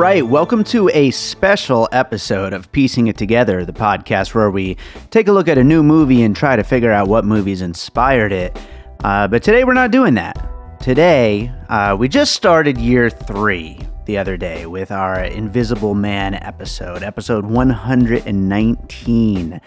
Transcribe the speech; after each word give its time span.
Right, 0.00 0.26
welcome 0.26 0.64
to 0.64 0.88
a 0.94 1.10
special 1.10 1.86
episode 1.92 2.54
of 2.54 2.72
Piecing 2.72 3.08
It 3.08 3.18
Together, 3.18 3.66
the 3.66 3.74
podcast 3.74 4.34
where 4.34 4.50
we 4.50 4.78
take 5.10 5.28
a 5.28 5.32
look 5.32 5.46
at 5.46 5.58
a 5.58 5.64
new 5.64 5.82
movie 5.82 6.22
and 6.22 6.34
try 6.34 6.56
to 6.56 6.64
figure 6.64 6.90
out 6.90 7.06
what 7.06 7.26
movies 7.26 7.60
inspired 7.60 8.32
it. 8.32 8.58
Uh, 9.04 9.28
but 9.28 9.42
today 9.42 9.62
we're 9.62 9.74
not 9.74 9.90
doing 9.90 10.14
that. 10.14 10.38
Today, 10.80 11.52
uh, 11.68 11.94
we 11.98 12.08
just 12.08 12.32
started 12.32 12.78
year 12.78 13.10
three 13.10 13.78
the 14.06 14.16
other 14.16 14.38
day 14.38 14.64
with 14.64 14.90
our 14.90 15.22
Invisible 15.22 15.94
Man 15.94 16.32
episode, 16.32 17.02
episode 17.02 17.44
119. 17.44 19.60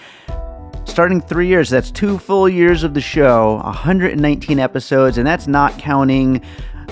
Starting 0.85 1.21
three 1.21 1.47
years, 1.47 1.69
that's 1.69 1.91
two 1.91 2.17
full 2.17 2.49
years 2.49 2.83
of 2.83 2.95
the 2.95 3.01
show, 3.01 3.57
119 3.57 4.57
episodes, 4.57 5.19
and 5.19 5.27
that's 5.27 5.45
not 5.45 5.77
counting 5.77 6.41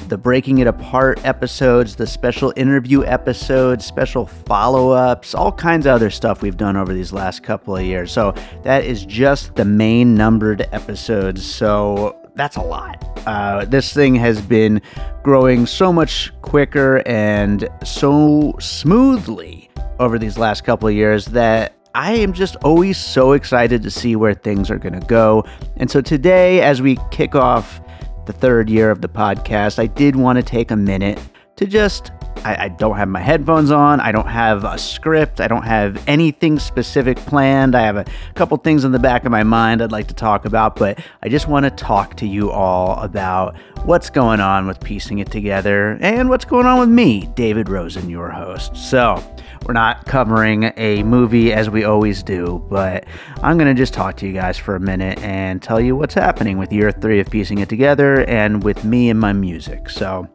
the 0.08 0.18
Breaking 0.18 0.60
It 0.60 0.68
Apart 0.68 1.24
episodes, 1.26 1.96
the 1.96 2.08
special 2.08 2.54
interview 2.56 3.04
episodes, 3.06 3.86
special 3.86 4.26
follow 4.26 4.92
ups, 4.92 5.34
all 5.34 5.52
kinds 5.52 5.86
of 5.86 5.94
other 5.94 6.10
stuff 6.10 6.42
we've 6.42 6.58
done 6.58 6.76
over 6.76 6.94
these 6.94 7.14
last 7.14 7.44
couple 7.44 7.76
of 7.76 7.84
years. 7.84 8.12
So 8.12 8.34
that 8.64 8.84
is 8.86 9.06
just 9.06 9.56
the 9.56 9.66
main 9.66 10.16
numbered 10.16 10.68
episodes. 10.72 11.46
So 11.46 12.18
that's 12.36 12.56
a 12.56 12.62
lot. 12.62 13.04
Uh, 13.26 13.66
this 13.66 13.94
thing 13.94 14.16
has 14.16 14.42
been 14.42 14.82
growing 15.24 15.66
so 15.66 15.94
much 15.94 16.32
quicker 16.42 17.04
and 17.06 17.68
so 17.84 18.56
smoothly 18.60 19.70
over 20.00 20.18
these 20.18 20.38
last 20.38 20.64
couple 20.64 20.88
of 20.88 20.94
years 20.94 21.26
that 21.26 21.76
I 21.94 22.14
am 22.14 22.32
just 22.32 22.56
always 22.58 22.98
so 22.98 23.34
excited 23.34 23.84
to 23.84 23.92
see 23.92 24.16
where 24.16 24.34
things 24.34 24.72
are 24.72 24.78
going 24.78 24.98
to 24.98 25.06
go. 25.06 25.46
And 25.76 25.92
so 25.92 26.00
today, 26.00 26.62
as 26.62 26.82
we 26.82 26.98
kick 27.12 27.36
off 27.36 27.81
the 28.26 28.34
third 28.34 28.70
year 28.70 28.92
of 28.92 29.02
the 29.02 29.10
podcast, 29.10 29.80
I 29.80 29.88
did 29.88 30.16
want 30.16 30.38
to 30.38 30.44
take 30.44 30.72
a 30.72 30.76
minute 30.76 31.20
to 31.58 31.66
just. 31.66 32.12
I, 32.44 32.66
I, 32.66 32.68
don't 32.70 32.96
have 32.96 33.08
my 33.08 33.20
headphones 33.20 33.70
on. 33.70 34.00
I 34.00 34.12
don't 34.12 34.28
have 34.28 34.64
a 34.64 34.78
script. 34.78 35.40
I 35.42 35.48
don't 35.48 35.62
have 35.64 36.02
anything 36.08 36.58
specific 36.58 37.18
planned. 37.18 37.76
I 37.76 37.82
have 37.82 37.98
a 37.98 38.06
couple 38.34 38.58
things 38.58 38.84
in 38.84 38.92
the 38.94 39.00
back 39.00 39.26
of 39.26 39.32
my 39.32 39.44
mind 39.44 39.84
I'd 39.84 39.92
like 39.92 40.08
to 40.08 40.16
talk 40.16 40.46
about, 40.46 40.76
but 40.76 41.00
I 41.22 41.30
just 41.30 41.48
want 41.48 41.66
to 41.66 41.70
talk 41.70 42.16
to 42.18 42.26
you 42.26 42.50
all 42.50 43.00
about 43.02 43.58
what's 43.84 44.10
going 44.10 44.40
on 44.40 44.66
with 44.66 44.80
piecing 44.80 45.20
it 45.20 45.30
together 45.30 46.00
and 46.02 46.30
what's 46.30 46.46
going 46.46 46.66
on 46.66 46.80
with 46.80 46.90
me, 46.90 47.30
David 47.36 47.70
Rosen, 47.70 48.10
your 48.10 48.30
host. 48.30 48.76
So, 48.76 49.24
we're 49.66 49.74
not 49.74 50.06
covering 50.06 50.72
a 50.78 51.04
movie 51.04 51.54
as 51.54 51.70
we 51.70 51.84
always 51.84 52.24
do, 52.24 52.66
but 52.70 53.06
I'm 53.44 53.58
going 53.58 53.74
to 53.74 53.80
just 53.80 53.94
talk 53.94 54.18
to 54.18 54.28
you 54.28 54.34
guys 54.34 54.58
for 54.58 54.76
a 54.76 54.80
minute 54.80 55.20
and 55.20 55.62
tell 55.62 55.80
you 55.80 55.96
what's 55.96 56.14
happening 56.14 56.58
with 56.58 56.74
year 56.74 56.92
three 56.92 57.20
of 57.20 57.30
piecing 57.30 57.60
it 57.60 57.70
together 57.70 58.26
and 58.26 58.64
with 58.64 58.84
me 58.84 59.10
and 59.10 59.20
my 59.20 59.34
music. 59.34 59.90
So, 59.90 60.28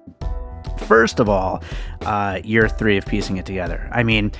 first 0.87 1.19
of 1.19 1.29
all, 1.29 1.63
uh, 2.03 2.41
year 2.45 2.69
three 2.69 2.97
of 2.97 3.07
piecing 3.07 3.37
it 3.37 3.47
together. 3.47 3.89
I 3.93 4.05
mean, 4.05 4.33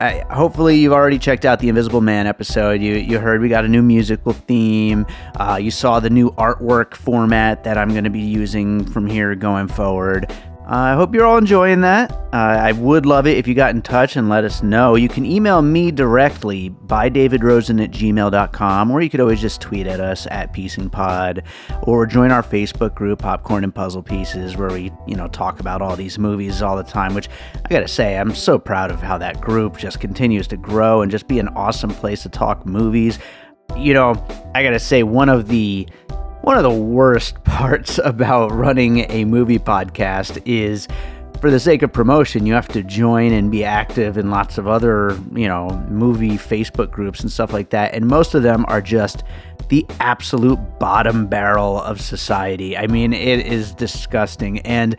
I, 0.00 0.24
hopefully 0.30 0.76
you've 0.76 0.92
already 0.92 1.18
checked 1.18 1.44
out 1.44 1.60
the 1.60 1.68
Invisible 1.68 2.00
Man 2.00 2.26
episode. 2.26 2.82
You 2.82 2.94
you 2.96 3.20
heard 3.20 3.40
we 3.40 3.48
got 3.48 3.64
a 3.64 3.68
new 3.68 3.82
musical 3.82 4.32
theme. 4.32 5.06
Uh, 5.36 5.58
you 5.62 5.70
saw 5.70 6.00
the 6.00 6.10
new 6.10 6.32
artwork 6.32 6.94
format 6.94 7.62
that 7.64 7.78
I'm 7.78 7.90
going 7.90 8.04
to 8.04 8.10
be 8.10 8.20
using 8.20 8.84
from 8.84 9.06
here 9.06 9.34
going 9.36 9.68
forward. 9.68 10.30
I 10.76 10.94
hope 10.94 11.14
you're 11.14 11.24
all 11.24 11.38
enjoying 11.38 11.82
that. 11.82 12.10
Uh, 12.32 12.58
I 12.60 12.72
would 12.72 13.06
love 13.06 13.28
it 13.28 13.38
if 13.38 13.46
you 13.46 13.54
got 13.54 13.76
in 13.76 13.80
touch 13.80 14.16
and 14.16 14.28
let 14.28 14.42
us 14.42 14.60
know. 14.60 14.96
You 14.96 15.08
can 15.08 15.24
email 15.24 15.62
me 15.62 15.92
directly 15.92 16.68
by 16.68 17.08
davidrosen 17.08 17.80
at 17.80 17.92
gmail.com, 17.92 18.90
or 18.90 19.00
you 19.00 19.08
could 19.08 19.20
always 19.20 19.40
just 19.40 19.60
tweet 19.60 19.86
at 19.86 20.00
us 20.00 20.26
at 20.32 20.52
piecingpod, 20.52 21.44
or 21.82 22.06
join 22.06 22.32
our 22.32 22.42
Facebook 22.42 22.96
group, 22.96 23.20
Popcorn 23.20 23.62
and 23.62 23.72
Puzzle 23.72 24.02
Pieces, 24.02 24.56
where 24.56 24.68
we, 24.68 24.90
you 25.06 25.14
know, 25.14 25.28
talk 25.28 25.60
about 25.60 25.80
all 25.80 25.94
these 25.94 26.18
movies 26.18 26.60
all 26.60 26.76
the 26.76 26.82
time, 26.82 27.14
which 27.14 27.28
I 27.64 27.68
gotta 27.68 27.86
say, 27.86 28.18
I'm 28.18 28.34
so 28.34 28.58
proud 28.58 28.90
of 28.90 29.00
how 29.00 29.16
that 29.18 29.40
group 29.40 29.76
just 29.76 30.00
continues 30.00 30.48
to 30.48 30.56
grow 30.56 31.02
and 31.02 31.10
just 31.10 31.28
be 31.28 31.38
an 31.38 31.46
awesome 31.50 31.90
place 31.90 32.24
to 32.24 32.28
talk 32.28 32.66
movies. 32.66 33.20
You 33.76 33.94
know, 33.94 34.26
I 34.56 34.64
gotta 34.64 34.80
say, 34.80 35.04
one 35.04 35.28
of 35.28 35.46
the 35.46 35.86
one 36.44 36.58
of 36.58 36.62
the 36.62 36.70
worst 36.70 37.42
parts 37.44 37.98
about 38.04 38.52
running 38.52 39.10
a 39.10 39.24
movie 39.24 39.58
podcast 39.58 40.42
is 40.44 40.86
for 41.40 41.50
the 41.50 41.58
sake 41.58 41.82
of 41.82 41.90
promotion, 41.90 42.44
you 42.44 42.52
have 42.52 42.68
to 42.68 42.82
join 42.82 43.32
and 43.32 43.50
be 43.50 43.64
active 43.64 44.18
in 44.18 44.30
lots 44.30 44.58
of 44.58 44.68
other, 44.68 45.18
you 45.34 45.48
know, 45.48 45.70
movie 45.88 46.36
Facebook 46.36 46.90
groups 46.90 47.20
and 47.20 47.32
stuff 47.32 47.52
like 47.52 47.70
that. 47.70 47.94
And 47.94 48.06
most 48.06 48.34
of 48.34 48.42
them 48.42 48.66
are 48.68 48.82
just 48.82 49.24
the 49.68 49.86
absolute 50.00 50.58
bottom 50.78 51.26
barrel 51.26 51.80
of 51.80 51.98
society. 52.00 52.76
I 52.76 52.88
mean, 52.88 53.14
it 53.14 53.46
is 53.46 53.72
disgusting. 53.72 54.58
And 54.60 54.96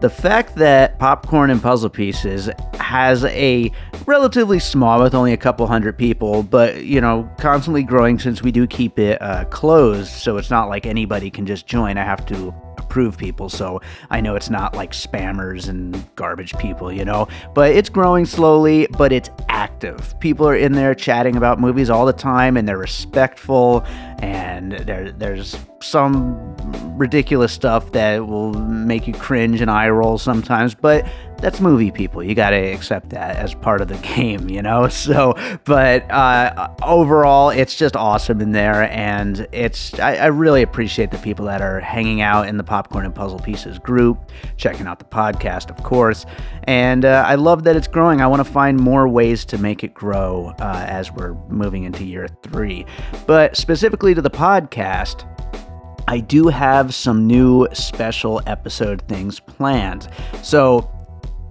the 0.00 0.10
fact 0.10 0.54
that 0.56 0.98
Popcorn 0.98 1.50
and 1.50 1.60
Puzzle 1.60 1.90
Pieces 1.90 2.48
has 2.74 3.24
a 3.24 3.70
relatively 4.06 4.58
small, 4.58 5.02
with 5.02 5.14
only 5.14 5.32
a 5.32 5.36
couple 5.36 5.66
hundred 5.66 5.98
people, 5.98 6.42
but 6.42 6.84
you 6.84 7.00
know, 7.00 7.28
constantly 7.38 7.82
growing 7.82 8.18
since 8.18 8.42
we 8.42 8.52
do 8.52 8.66
keep 8.66 8.98
it 8.98 9.20
uh, 9.20 9.44
closed, 9.46 10.10
so 10.10 10.36
it's 10.36 10.50
not 10.50 10.68
like 10.68 10.86
anybody 10.86 11.30
can 11.30 11.46
just 11.46 11.66
join. 11.66 11.98
I 11.98 12.04
have 12.04 12.24
to 12.26 12.54
approve 12.78 13.18
people, 13.18 13.48
so 13.48 13.80
I 14.08 14.20
know 14.20 14.34
it's 14.34 14.48
not 14.48 14.74
like 14.74 14.92
spammers 14.92 15.68
and 15.68 16.04
garbage 16.16 16.56
people, 16.58 16.90
you 16.90 17.04
know. 17.04 17.28
But 17.54 17.72
it's 17.72 17.88
growing 17.88 18.24
slowly, 18.24 18.86
but 18.96 19.12
it's 19.12 19.30
active. 19.48 20.18
People 20.20 20.48
are 20.48 20.56
in 20.56 20.72
there 20.72 20.94
chatting 20.94 21.36
about 21.36 21.60
movies 21.60 21.90
all 21.90 22.06
the 22.06 22.12
time, 22.12 22.56
and 22.56 22.66
they're 22.66 22.78
respectful, 22.78 23.84
and 24.20 24.72
there 24.72 25.12
there's 25.12 25.56
some 25.80 26.56
ridiculous 26.96 27.52
stuff 27.52 27.92
that 27.92 28.26
will 28.26 28.52
make 28.54 29.06
you 29.06 29.14
cringe 29.14 29.60
and 29.60 29.70
eye 29.70 29.88
roll 29.88 30.18
sometimes, 30.18 30.74
but 30.74 31.06
that's 31.40 31.60
movie 31.60 31.90
people. 31.90 32.22
You 32.22 32.34
got 32.34 32.50
to 32.50 32.56
accept 32.56 33.10
that 33.10 33.36
as 33.36 33.54
part 33.54 33.80
of 33.80 33.88
the 33.88 33.96
game, 34.16 34.48
you 34.48 34.62
know? 34.62 34.88
So, 34.88 35.34
but 35.64 36.10
uh, 36.10 36.68
overall, 36.82 37.50
it's 37.50 37.74
just 37.74 37.96
awesome 37.96 38.40
in 38.40 38.52
there. 38.52 38.90
And 38.90 39.46
it's, 39.52 39.98
I, 39.98 40.16
I, 40.16 40.26
really 40.26 40.62
appreciate 40.62 41.10
the 41.10 41.18
people 41.18 41.46
that 41.46 41.62
are 41.62 41.80
hanging 41.80 42.20
out 42.20 42.48
in 42.48 42.56
the 42.56 42.64
Popcorn 42.64 43.04
and 43.04 43.14
Puzzle 43.14 43.38
Pieces 43.38 43.78
group, 43.78 44.30
checking 44.56 44.86
out 44.86 44.98
the 44.98 45.04
podcast, 45.04 45.70
of 45.70 45.82
course. 45.84 46.26
And 46.64 47.04
uh, 47.04 47.24
I 47.26 47.36
love 47.36 47.62
that 47.64 47.76
it's 47.76 47.88
growing. 47.88 48.20
I 48.20 48.26
want 48.26 48.44
to 48.44 48.52
find 48.52 48.76
more 48.76 49.08
ways 49.08 49.44
to 49.46 49.58
make 49.58 49.84
it 49.84 49.94
grow 49.94 50.52
uh, 50.60 50.84
as 50.86 51.12
we're 51.12 51.34
moving 51.48 51.84
into 51.84 52.04
year 52.04 52.26
three. 52.42 52.84
But 53.26 53.56
specifically 53.56 54.14
to 54.14 54.22
the 54.22 54.30
podcast, 54.30 55.24
I 56.08 56.20
do 56.20 56.48
have 56.48 56.94
some 56.94 57.26
new 57.26 57.68
special 57.72 58.40
episode 58.46 59.02
things 59.08 59.40
planned. 59.40 60.08
So, 60.42 60.90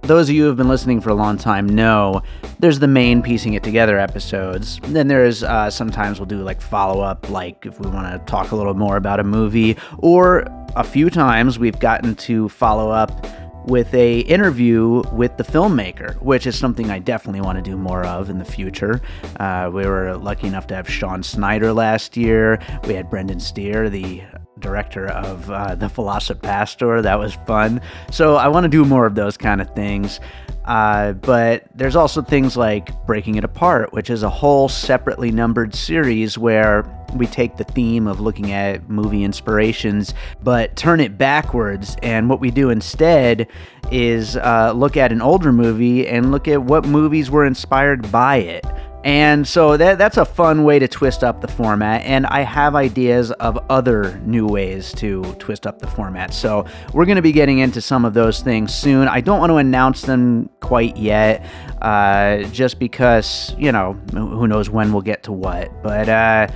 those 0.08 0.30
of 0.30 0.34
you 0.34 0.42
who 0.42 0.48
have 0.48 0.56
been 0.56 0.68
listening 0.68 1.02
for 1.02 1.10
a 1.10 1.14
long 1.14 1.36
time 1.36 1.66
know 1.66 2.22
there's 2.60 2.78
the 2.78 2.88
main 2.88 3.20
piecing 3.22 3.52
it 3.52 3.62
together 3.62 3.98
episodes. 3.98 4.80
Then 4.84 5.06
there's 5.06 5.42
uh, 5.42 5.68
sometimes 5.68 6.18
we'll 6.18 6.26
do 6.26 6.42
like 6.42 6.62
follow 6.62 7.02
up, 7.02 7.28
like 7.28 7.66
if 7.66 7.78
we 7.78 7.90
want 7.90 8.10
to 8.10 8.18
talk 8.30 8.50
a 8.52 8.56
little 8.56 8.72
more 8.72 8.96
about 8.96 9.20
a 9.20 9.24
movie, 9.24 9.76
or 9.98 10.46
a 10.76 10.82
few 10.82 11.10
times 11.10 11.58
we've 11.58 11.78
gotten 11.78 12.14
to 12.14 12.48
follow 12.48 12.90
up 12.90 13.26
with 13.66 13.92
a 13.92 14.20
interview 14.20 15.02
with 15.12 15.36
the 15.36 15.44
filmmaker, 15.44 16.14
which 16.22 16.46
is 16.46 16.58
something 16.58 16.90
I 16.90 17.00
definitely 17.00 17.42
want 17.42 17.62
to 17.62 17.70
do 17.70 17.76
more 17.76 18.06
of 18.06 18.30
in 18.30 18.38
the 18.38 18.46
future. 18.46 19.02
Uh, 19.38 19.70
we 19.70 19.84
were 19.84 20.16
lucky 20.16 20.46
enough 20.46 20.66
to 20.68 20.74
have 20.74 20.88
Sean 20.88 21.22
Snyder 21.22 21.74
last 21.74 22.16
year. 22.16 22.58
We 22.84 22.94
had 22.94 23.10
Brendan 23.10 23.40
Steere, 23.40 23.90
the 23.90 24.22
director 24.60 25.06
of 25.06 25.50
uh, 25.50 25.74
the 25.74 25.86
VelociPastor. 25.86 27.02
That 27.02 27.18
was 27.18 27.34
fun. 27.46 27.80
So 28.10 28.36
I 28.36 28.48
want 28.48 28.64
to 28.64 28.68
do 28.68 28.84
more 28.84 29.06
of 29.06 29.14
those 29.14 29.36
kind 29.36 29.60
of 29.60 29.74
things. 29.74 30.20
Uh, 30.68 31.12
but 31.12 31.64
there's 31.74 31.96
also 31.96 32.20
things 32.20 32.54
like 32.54 32.90
Breaking 33.06 33.36
It 33.36 33.44
Apart, 33.44 33.94
which 33.94 34.10
is 34.10 34.22
a 34.22 34.28
whole 34.28 34.68
separately 34.68 35.30
numbered 35.30 35.74
series 35.74 36.36
where 36.36 36.84
we 37.14 37.26
take 37.26 37.56
the 37.56 37.64
theme 37.64 38.06
of 38.06 38.20
looking 38.20 38.52
at 38.52 38.86
movie 38.90 39.24
inspirations, 39.24 40.12
but 40.42 40.76
turn 40.76 41.00
it 41.00 41.16
backwards. 41.16 41.96
And 42.02 42.28
what 42.28 42.40
we 42.40 42.50
do 42.50 42.68
instead 42.68 43.48
is 43.90 44.36
uh, 44.36 44.72
look 44.76 44.98
at 44.98 45.10
an 45.10 45.22
older 45.22 45.52
movie 45.52 46.06
and 46.06 46.30
look 46.30 46.46
at 46.46 46.62
what 46.62 46.84
movies 46.84 47.30
were 47.30 47.46
inspired 47.46 48.12
by 48.12 48.36
it. 48.36 48.66
And 49.04 49.46
so 49.46 49.76
that, 49.76 49.96
that's 49.96 50.16
a 50.16 50.24
fun 50.24 50.64
way 50.64 50.78
to 50.78 50.88
twist 50.88 51.22
up 51.22 51.40
the 51.40 51.48
format. 51.48 52.04
And 52.04 52.26
I 52.26 52.40
have 52.40 52.74
ideas 52.74 53.30
of 53.32 53.58
other 53.70 54.18
new 54.24 54.46
ways 54.46 54.92
to 54.94 55.22
twist 55.38 55.66
up 55.66 55.78
the 55.78 55.86
format. 55.86 56.34
So 56.34 56.66
we're 56.92 57.06
going 57.06 57.16
to 57.16 57.22
be 57.22 57.32
getting 57.32 57.58
into 57.58 57.80
some 57.80 58.04
of 58.04 58.14
those 58.14 58.40
things 58.40 58.74
soon. 58.74 59.08
I 59.08 59.20
don't 59.20 59.38
want 59.38 59.50
to 59.50 59.56
announce 59.56 60.02
them 60.02 60.50
quite 60.60 60.96
yet, 60.96 61.46
uh, 61.80 62.42
just 62.44 62.78
because, 62.78 63.54
you 63.56 63.70
know, 63.72 63.92
who 64.12 64.46
knows 64.48 64.68
when 64.68 64.92
we'll 64.92 65.02
get 65.02 65.22
to 65.24 65.32
what. 65.32 65.70
But, 65.82 66.08
uh, 66.08 66.48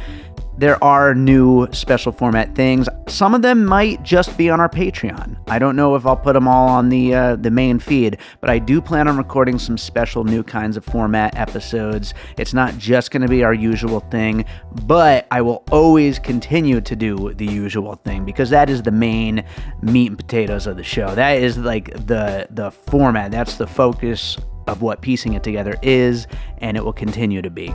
there 0.62 0.82
are 0.82 1.12
new 1.12 1.67
special 1.73 2.12
format 2.12 2.55
things. 2.55 2.88
Some 3.09 3.35
of 3.35 3.43
them 3.43 3.64
might 3.64 4.00
just 4.05 4.38
be 4.38 4.49
on 4.49 4.61
our 4.61 4.69
Patreon. 4.69 5.37
I 5.49 5.59
don't 5.59 5.75
know 5.75 5.97
if 5.97 6.06
I'll 6.06 6.17
put 6.17 6.35
them 6.35 6.47
all 6.47 6.69
on 6.69 6.88
the 6.88 7.12
uh, 7.12 7.35
the 7.35 7.50
main 7.50 7.81
feed, 7.81 8.19
but 8.41 8.49
I 8.49 8.61
do 8.61 8.81
plan 8.81 9.09
on 9.09 9.17
recording 9.17 9.59
some 9.59 9.76
special 9.76 10.23
new 10.23 10.44
kinds 10.44 10.76
of 10.76 10.85
format 10.85 11.37
episodes. 11.37 12.14
It's 12.38 12.55
not 12.55 12.79
just 12.79 13.11
going 13.11 13.23
to 13.23 13.29
be 13.29 13.43
our 13.43 13.53
usual 13.53 13.99
thing, 14.12 14.44
but 14.85 15.26
I 15.32 15.43
will 15.43 15.64
always 15.73 16.20
continue 16.20 16.81
to 16.81 16.94
do 16.94 17.35
the 17.35 17.47
usual 17.47 17.97
thing 17.97 18.25
because 18.25 18.50
that 18.50 18.70
is 18.70 18.82
the 18.82 18.93
main 18.93 19.44
meat 19.81 20.11
and 20.11 20.17
potatoes 20.17 20.69
of 20.69 20.76
the 20.76 20.85
show. 20.85 21.12
That 21.17 21.38
is 21.38 21.58
like 21.58 21.93
the 22.06 22.47
the 22.50 22.70
format. 22.70 23.32
That's 23.32 23.56
the 23.56 23.67
focus 23.67 24.38
of 24.69 24.81
what 24.81 25.03
piecing 25.03 25.32
it 25.32 25.43
together 25.43 25.75
is, 25.82 26.29
and 26.58 26.76
it 26.76 26.85
will 26.85 26.93
continue 26.93 27.43
to 27.43 27.50
be. 27.50 27.75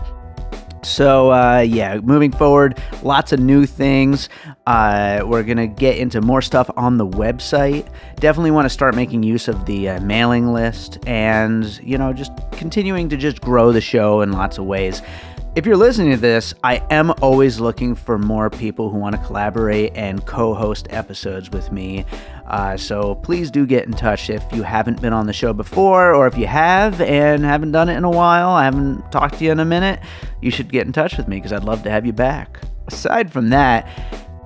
So, 0.88 1.31
uh, 1.34 1.60
yeah, 1.60 1.98
moving 1.98 2.31
forward, 2.31 2.81
lots 3.04 3.34
of 3.34 3.42
new 3.42 3.66
things. 3.66 4.30
Uh, 4.66 5.22
we're 5.25 5.44
going 5.44 5.57
to 5.57 5.68
get 5.68 5.98
into 5.98 6.22
more 6.22 6.42
stuff 6.42 6.69
on 6.78 6.98
the 6.98 7.06
website. 7.06 7.88
Definitely 8.16 8.51
want 8.51 8.66
to 8.66 8.69
start 8.69 8.95
making 8.95 9.22
use 9.22 9.50
of 9.50 9.66
the 9.66 9.89
uh, 9.89 10.00
mailing 10.00 10.54
list 10.54 10.98
and, 11.06 11.78
you 11.84 11.98
know, 11.98 12.13
just 12.13 12.31
continuing 12.54 13.10
to 13.10 13.18
just 13.18 13.42
grow 13.42 13.74
the 13.74 13.81
show 13.81 14.22
in 14.22 14.31
lots 14.31 14.57
of 14.57 14.66
ways. 14.66 15.01
If 15.57 15.66
you're 15.66 15.75
listening 15.75 16.12
to 16.12 16.18
this, 16.18 16.54
I 16.63 16.86
am 16.92 17.12
always 17.22 17.60
looking 17.60 17.95
for 17.95 18.19
more 18.19 18.50
people 18.50 18.92
who 18.92 18.98
want 19.00 19.16
to 19.16 19.22
collaborate 19.24 19.92
and 19.95 20.24
co 20.25 20.54
host 20.54 20.88
episodes 20.92 21.50
with 21.50 21.72
me. 21.72 22.06
Uh, 22.48 22.78
so 22.78 23.16
please 23.16 23.52
do 23.52 23.66
get 23.66 23.86
in 23.86 23.92
touch 23.92 24.30
if 24.30 24.44
you 24.54 24.64
haven't 24.64 25.02
been 25.02 25.14
on 25.14 25.28
the 25.28 25.34
show 25.34 25.52
before, 25.52 26.14
or 26.14 26.28
if 26.28 26.38
you 26.38 26.48
have 26.48 27.02
and 27.02 27.44
haven't 27.44 27.74
done 27.74 27.90
it 27.90 27.98
in 27.98 28.06
a 28.06 28.10
while, 28.10 28.50
I 28.50 28.64
haven't 28.64 29.12
talked 29.12 29.40
to 29.40 29.44
you 29.44 29.52
in 29.52 29.60
a 29.60 29.66
minute, 29.66 30.00
you 30.42 30.50
should 30.50 30.72
get 30.72 30.88
in 30.88 30.94
touch 30.94 31.18
with 31.18 31.28
me 31.28 31.38
because 31.38 31.52
I'd 31.52 31.66
love 31.66 31.84
to 31.84 31.92
have 31.92 32.06
you 32.06 32.14
back. 32.14 32.62
Aside 32.88 33.34
from 33.34 33.50
that, 33.50 33.86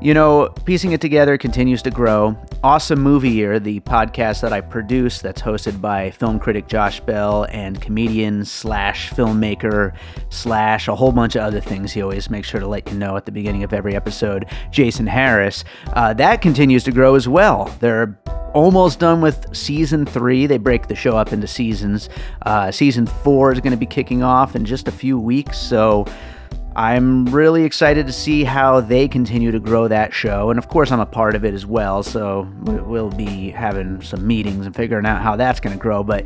you 0.02 0.16
know, 0.16 0.50
Piecing 0.66 0.94
It 0.94 1.00
Together 1.00 1.38
continues 1.38 1.84
to 1.84 1.92
grow. 1.92 2.36
Awesome 2.64 3.00
Movie 3.00 3.30
Year, 3.30 3.60
the 3.60 3.82
podcast 3.82 4.42
that 4.42 4.52
I 4.52 4.60
produce 4.60 5.22
that's 5.22 5.44
hosted 5.44 5.80
by 5.80 6.10
film 6.10 6.40
critic 6.40 6.68
Josh 6.68 7.00
Bell 7.00 7.46
and 7.52 7.80
comedian 7.80 8.44
slash 8.44 9.12
filmmaker 9.12 9.96
slash 10.30 10.88
a 10.88 10.96
whole 10.96 11.12
bunch 11.12 11.36
of 11.36 11.44
other 11.44 11.62
things 11.62 11.92
he 11.92 12.02
always 12.02 12.32
makes 12.32 12.50
sure 12.50 12.60
to 12.60 12.68
let 12.68 12.90
you 12.90 12.98
know 12.98 13.16
at 13.16 13.28
the 13.28 13.32
beginning 13.32 13.64
of 13.64 13.74
every 13.74 13.96
episode, 13.96 14.48
Jason 14.72 15.06
Harris. 15.06 15.64
Uh, 15.94 16.16
that 16.16 16.42
continues 16.42 16.84
to 16.86 16.92
grow 16.92 17.14
as 17.14 17.28
well. 17.28 17.66
They're 17.80 18.20
almost 18.56 19.00
done 19.00 19.22
with 19.22 19.56
season 19.56 20.08
three. 20.08 20.48
They 20.48 20.58
break 20.58 20.88
the 20.88 20.96
show 20.96 21.16
up 21.16 21.32
into 21.32 21.46
seasons. 21.46 22.10
Uh, 22.42 22.72
season 22.72 23.06
four 23.06 23.52
is 23.52 23.60
going 23.60 23.72
to 23.72 23.78
be 23.78 23.86
kicking 23.86 24.24
off 24.24 24.56
in 24.56 24.66
just 24.66 24.88
a 24.88 24.92
few 24.92 25.20
weeks. 25.20 25.60
So, 25.60 26.08
I'm 26.76 27.26
really 27.26 27.64
excited 27.64 28.08
to 28.08 28.14
see 28.14 28.44
how 28.44 28.80
they 28.80 29.08
continue 29.08 29.52
to 29.52 29.60
grow 29.60 29.88
that 29.90 30.14
show. 30.14 30.50
And 30.50 30.58
of 30.58 30.70
course, 30.70 30.92
I'm 30.92 31.02
a 31.02 31.06
part 31.06 31.36
of 31.36 31.44
it 31.44 31.54
as 31.54 31.66
well. 31.66 32.02
So 32.04 32.48
we'll 32.62 33.10
be 33.12 33.50
having 33.50 34.02
some 34.02 34.26
meetings 34.26 34.66
and 34.66 34.76
figuring 34.76 35.06
out 35.06 35.22
how 35.22 35.36
that's 35.36 35.60
going 35.60 35.76
to 35.76 35.82
grow. 35.82 36.04
But 36.04 36.26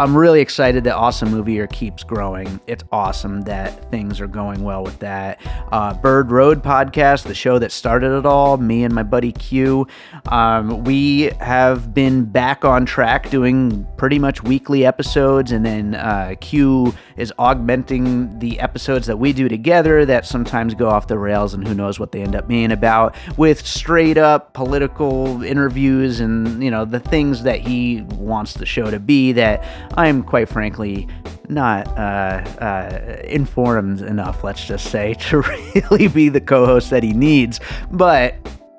I'm 0.00 0.16
really 0.16 0.40
excited 0.40 0.84
that 0.84 0.94
Awesome 0.94 1.30
Movie 1.30 1.52
Year 1.52 1.66
keeps 1.66 2.04
growing. 2.04 2.58
It's 2.66 2.82
awesome 2.90 3.42
that 3.42 3.90
things 3.90 4.18
are 4.18 4.26
going 4.26 4.62
well 4.64 4.82
with 4.82 4.98
that. 5.00 5.38
Uh, 5.72 5.92
Bird 5.92 6.30
Road 6.30 6.62
podcast, 6.62 7.24
the 7.24 7.34
show 7.34 7.58
that 7.58 7.70
started 7.70 8.16
it 8.16 8.24
all, 8.24 8.56
me 8.56 8.84
and 8.84 8.94
my 8.94 9.02
buddy 9.02 9.32
Q, 9.32 9.86
um, 10.28 10.84
we 10.84 11.32
have 11.40 11.92
been 11.92 12.24
back 12.24 12.64
on 12.64 12.86
track 12.86 13.28
doing 13.28 13.86
pretty 13.98 14.18
much 14.18 14.42
weekly 14.42 14.86
episodes, 14.86 15.52
and 15.52 15.66
then 15.66 15.94
uh, 15.96 16.34
Q 16.40 16.94
is 17.20 17.32
augmenting 17.38 18.38
the 18.38 18.58
episodes 18.60 19.06
that 19.06 19.18
we 19.18 19.32
do 19.32 19.48
together 19.48 20.04
that 20.06 20.26
sometimes 20.26 20.74
go 20.74 20.88
off 20.88 21.06
the 21.06 21.18
rails, 21.18 21.54
and 21.54 21.66
who 21.66 21.74
knows 21.74 22.00
what 22.00 22.12
they 22.12 22.22
end 22.22 22.34
up 22.34 22.48
being 22.48 22.72
about 22.72 23.14
with 23.36 23.64
straight 23.66 24.18
up 24.18 24.52
political 24.54 25.42
interviews 25.42 26.20
and 26.20 26.62
you 26.62 26.70
know 26.70 26.84
the 26.84 27.00
things 27.00 27.42
that 27.42 27.60
he 27.60 28.02
wants 28.16 28.54
the 28.54 28.66
show 28.66 28.90
to 28.90 28.98
be 28.98 29.32
that 29.32 29.64
I'm 29.96 30.22
quite 30.22 30.48
frankly 30.48 31.06
not 31.48 31.86
uh, 31.98 32.42
uh, 32.60 33.22
informed 33.24 34.00
enough, 34.00 34.44
let's 34.44 34.64
just 34.64 34.90
say, 34.90 35.14
to 35.28 35.40
really 35.40 36.08
be 36.08 36.28
the 36.28 36.40
co 36.40 36.64
host 36.66 36.90
that 36.90 37.02
he 37.02 37.12
needs. 37.12 37.60
But 37.90 38.36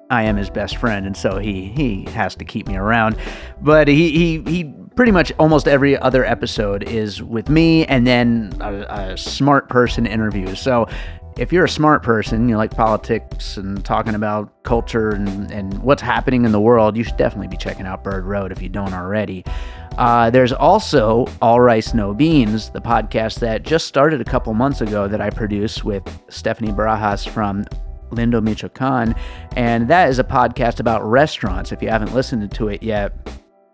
I 0.09 0.23
am 0.23 0.35
his 0.35 0.49
best 0.49 0.77
friend, 0.77 1.05
and 1.05 1.15
so 1.15 1.37
he 1.37 1.67
he 1.69 2.03
has 2.11 2.35
to 2.35 2.45
keep 2.45 2.67
me 2.67 2.75
around. 2.75 3.17
But 3.61 3.87
he 3.87 4.11
he 4.11 4.51
he 4.51 4.73
pretty 4.95 5.11
much 5.11 5.31
almost 5.39 5.67
every 5.67 5.97
other 5.97 6.25
episode 6.25 6.83
is 6.83 7.21
with 7.23 7.49
me, 7.49 7.85
and 7.85 8.05
then 8.05 8.53
a, 8.59 9.11
a 9.11 9.17
smart 9.17 9.69
person 9.69 10.05
interviews. 10.05 10.59
So 10.59 10.87
if 11.37 11.53
you're 11.53 11.65
a 11.65 11.69
smart 11.69 12.03
person, 12.03 12.49
you 12.49 12.57
like 12.57 12.75
politics 12.75 13.57
and 13.57 13.83
talking 13.85 14.15
about 14.15 14.63
culture 14.63 15.11
and, 15.11 15.49
and 15.49 15.81
what's 15.81 16.01
happening 16.01 16.45
in 16.45 16.51
the 16.51 16.59
world, 16.59 16.97
you 16.97 17.03
should 17.03 17.17
definitely 17.17 17.47
be 17.47 17.57
checking 17.57 17.85
out 17.85 18.03
Bird 18.03 18.25
Road 18.25 18.51
if 18.51 18.61
you 18.61 18.69
don't 18.69 18.93
already. 18.93 19.45
Uh, 19.97 20.29
there's 20.29 20.53
also 20.53 21.25
All 21.41 21.59
Rice 21.59 21.93
No 21.93 22.13
Beans, 22.13 22.69
the 22.69 22.81
podcast 22.81 23.39
that 23.39 23.63
just 23.63 23.87
started 23.87 24.21
a 24.21 24.25
couple 24.25 24.53
months 24.53 24.81
ago 24.81 25.07
that 25.07 25.21
I 25.21 25.29
produce 25.29 25.83
with 25.83 26.03
Stephanie 26.29 26.71
Barajas 26.71 27.27
from 27.27 27.65
Lindo 28.11 28.43
Michoacan. 28.43 29.15
And 29.55 29.87
that 29.87 30.09
is 30.09 30.19
a 30.19 30.23
podcast 30.23 30.79
about 30.79 31.03
restaurants. 31.03 31.71
If 31.71 31.81
you 31.81 31.89
haven't 31.89 32.13
listened 32.13 32.51
to 32.51 32.67
it 32.67 32.83
yet, 32.83 33.13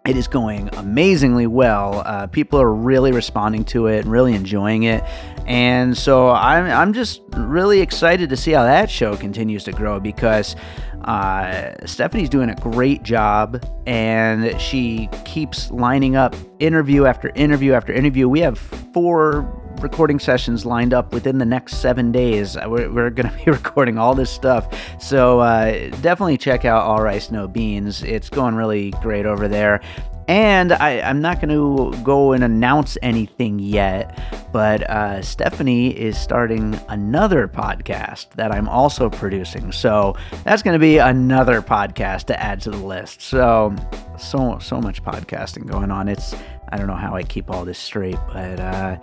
it 0.08 0.16
is 0.16 0.28
going 0.28 0.70
amazingly 0.78 1.48
well. 1.48 2.02
Uh, 2.06 2.28
people 2.28 2.62
are 2.62 2.74
really 2.74 3.12
responding 3.12 3.66
to 3.66 3.88
it 3.88 4.00
and 4.00 4.12
really 4.12 4.34
enjoying 4.34 4.84
it. 4.84 5.04
And 5.46 5.98
so 5.98 6.30
I'm, 6.30 6.66
I'm 6.66 6.94
just 6.94 7.22
really 7.36 7.82
excited 7.82 8.30
to 8.30 8.38
see 8.38 8.52
how 8.52 8.64
that 8.64 8.90
show 8.90 9.18
continues 9.18 9.66
to 9.66 9.74
grow 9.74 10.00
because 10.00 10.56
uh, 11.04 11.74
Stephanie's 11.86 12.30
doing 12.30 12.50
a 12.50 12.56
great 12.56 13.04
job 13.04 13.64
and 13.86 14.60
she 14.60 15.10
keeps 15.26 15.72
lining 15.72 16.16
up 16.16 16.36
interview 16.60 17.06
after 17.06 17.30
interview 17.36 17.74
after 17.74 17.92
interview. 17.92 18.30
We 18.30 18.40
have 18.40 18.58
four 18.58 19.67
recording 19.80 20.20
sessions 20.20 20.66
lined 20.66 20.94
up 20.94 21.14
within 21.14 21.38
the 21.38 21.46
next 21.46 21.78
seven 21.78 22.12
days. 22.12 22.58
Uh, 22.58 22.66
we're, 22.68 22.92
we're 22.92 23.10
going 23.10 23.30
to 23.38 23.46
be 23.46 23.52
recording 23.52 23.98
all 23.98 24.16
this 24.16 24.32
stuff. 24.32 24.68
So 25.02 25.40
uh, 25.40 25.90
definitely 26.02 26.38
check 26.38 26.66
out 26.66 26.84
All 26.84 27.02
Rice 27.02 27.32
No 27.32 27.48
Beans. 27.48 28.04
It's 28.04 28.30
going 28.30 28.56
really 28.56 28.92
great 29.02 29.26
over 29.26 29.48
there. 29.48 29.82
And 30.28 30.74
I, 30.74 30.92
am 30.92 31.22
not 31.22 31.40
going 31.40 31.50
to 31.50 31.98
go 32.04 32.34
and 32.34 32.44
announce 32.44 32.98
anything 33.02 33.60
yet, 33.60 34.20
but 34.52 34.84
uh, 34.90 35.22
Stephanie 35.22 35.98
is 35.98 36.18
starting 36.18 36.78
another 36.90 37.48
podcast 37.48 38.32
that 38.32 38.52
I'm 38.52 38.68
also 38.68 39.10
producing. 39.10 39.72
So 39.72 40.18
that's 40.44 40.62
going 40.64 40.74
to 40.74 40.80
be 40.80 40.98
another 40.98 41.62
podcast 41.62 42.26
to 42.26 42.44
add 42.44 42.60
to 42.62 42.72
the 42.72 42.78
list. 42.78 43.22
So, 43.22 43.74
so, 44.20 44.60
so 44.60 44.82
much 44.82 45.02
podcasting 45.02 45.66
going 45.66 45.92
on. 45.92 46.10
It's, 46.10 46.36
I 46.68 46.78
don't 46.78 46.88
know 46.88 46.96
how 46.96 47.16
I 47.16 47.24
keep 47.24 47.50
all 47.50 47.64
this 47.64 47.80
straight, 47.80 48.20
but, 48.34 48.60
uh, 48.60 48.98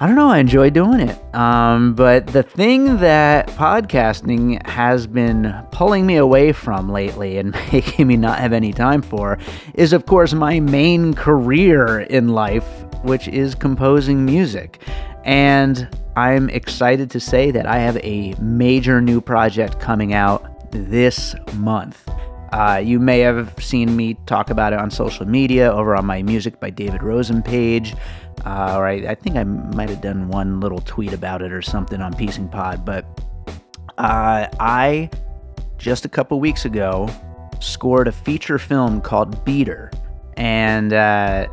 I 0.00 0.06
don't 0.06 0.16
know. 0.16 0.28
I 0.28 0.38
enjoy 0.38 0.70
doing 0.70 1.00
it. 1.00 1.34
Um, 1.34 1.94
but 1.94 2.26
the 2.26 2.42
thing 2.42 2.98
that 2.98 3.46
podcasting 3.48 4.64
has 4.66 5.06
been 5.06 5.54
pulling 5.70 6.06
me 6.06 6.16
away 6.16 6.52
from 6.52 6.90
lately 6.90 7.38
and 7.38 7.52
making 7.72 8.08
me 8.08 8.16
not 8.16 8.38
have 8.38 8.52
any 8.52 8.72
time 8.72 9.02
for 9.02 9.38
is, 9.74 9.92
of 9.92 10.06
course, 10.06 10.32
my 10.32 10.58
main 10.58 11.14
career 11.14 12.00
in 12.00 12.28
life, 12.28 12.66
which 13.02 13.28
is 13.28 13.54
composing 13.54 14.24
music. 14.24 14.82
And 15.24 15.88
I'm 16.16 16.50
excited 16.50 17.10
to 17.12 17.20
say 17.20 17.50
that 17.52 17.66
I 17.66 17.78
have 17.78 17.96
a 17.98 18.34
major 18.40 19.00
new 19.00 19.20
project 19.20 19.78
coming 19.78 20.12
out 20.14 20.70
this 20.72 21.34
month. 21.54 22.08
Uh, 22.52 22.80
you 22.84 23.00
may 23.00 23.20
have 23.20 23.54
seen 23.62 23.96
me 23.96 24.14
talk 24.26 24.50
about 24.50 24.72
it 24.72 24.78
on 24.78 24.90
social 24.90 25.26
media 25.26 25.72
over 25.72 25.96
on 25.96 26.04
my 26.04 26.22
Music 26.22 26.60
by 26.60 26.70
David 26.70 27.02
Rosen 27.02 27.42
page. 27.42 27.94
Uh, 28.44 28.76
or 28.76 28.86
I, 28.86 28.92
I, 29.08 29.14
think 29.14 29.36
I 29.36 29.44
might 29.44 29.88
have 29.88 30.00
done 30.00 30.28
one 30.28 30.60
little 30.60 30.80
tweet 30.80 31.12
about 31.12 31.42
it 31.42 31.52
or 31.52 31.62
something 31.62 32.00
on 32.00 32.12
Piecing 32.14 32.48
Pod, 32.48 32.84
but 32.84 33.04
uh, 33.98 34.48
I 34.58 35.08
just 35.82 36.04
a 36.04 36.08
couple 36.08 36.38
weeks 36.38 36.64
ago, 36.64 37.08
scored 37.60 38.08
a 38.08 38.12
feature 38.12 38.58
film 38.58 39.00
called 39.00 39.44
Beater. 39.44 39.90
And 40.36 40.92
uh, 40.92 41.48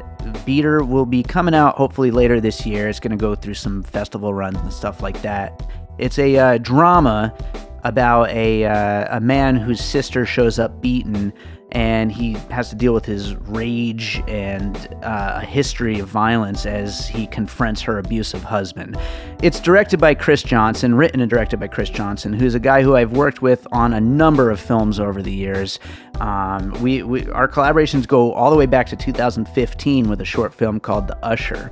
Beater 0.45 0.83
will 0.83 1.05
be 1.05 1.23
coming 1.23 1.55
out 1.55 1.75
hopefully 1.75 2.11
later 2.11 2.39
this 2.39 2.65
year. 2.65 2.87
It's 2.87 2.99
going 2.99 3.11
to 3.11 3.17
go 3.17 3.35
through 3.35 3.55
some 3.55 3.83
festival 3.83 4.33
runs 4.33 4.57
and 4.57 4.71
stuff 4.71 5.01
like 5.01 5.21
that. 5.23 5.67
It's 5.97 6.19
a 6.19 6.37
uh, 6.37 6.57
drama 6.59 7.33
about 7.83 8.29
a, 8.29 8.65
uh, 8.65 9.17
a 9.17 9.19
man 9.19 9.55
whose 9.55 9.83
sister 9.83 10.25
shows 10.25 10.59
up 10.59 10.81
beaten 10.81 11.33
and 11.71 12.11
he 12.11 12.33
has 12.49 12.69
to 12.69 12.75
deal 12.75 12.93
with 12.93 13.05
his 13.05 13.35
rage 13.35 14.23
and 14.27 14.75
uh, 15.03 15.39
a 15.41 15.45
history 15.45 15.99
of 15.99 16.07
violence 16.07 16.65
as 16.65 17.07
he 17.07 17.27
confronts 17.27 17.81
her 17.81 17.99
abusive 17.99 18.43
husband. 18.43 18.97
It's 19.43 19.59
directed 19.59 19.99
by 19.99 20.15
Chris 20.15 20.41
Johnson, 20.41 20.95
written 20.95 21.21
and 21.21 21.29
directed 21.29 21.59
by 21.59 21.67
Chris 21.67 21.89
Johnson, 21.89 22.33
who's 22.33 22.55
a 22.55 22.59
guy 22.59 22.81
who 22.81 22.95
I've 22.95 23.11
worked 23.11 23.41
with 23.41 23.67
on 23.71 23.93
a 23.93 24.01
number 24.01 24.49
of 24.49 24.59
films 24.59 24.99
over 24.99 25.21
the 25.21 25.31
years. 25.31 25.79
Um, 26.19 26.71
we, 26.81 27.03
we 27.03 27.29
our 27.29 27.47
collaborations 27.47 28.07
go 28.07 28.33
all 28.33 28.49
the 28.49 28.57
way 28.57 28.65
back 28.65 28.87
to 28.87 28.95
2015 28.95 30.09
with 30.09 30.21
a 30.21 30.25
short 30.25 30.53
film 30.53 30.79
called 30.79 31.07
The 31.07 31.17
Usher. 31.23 31.71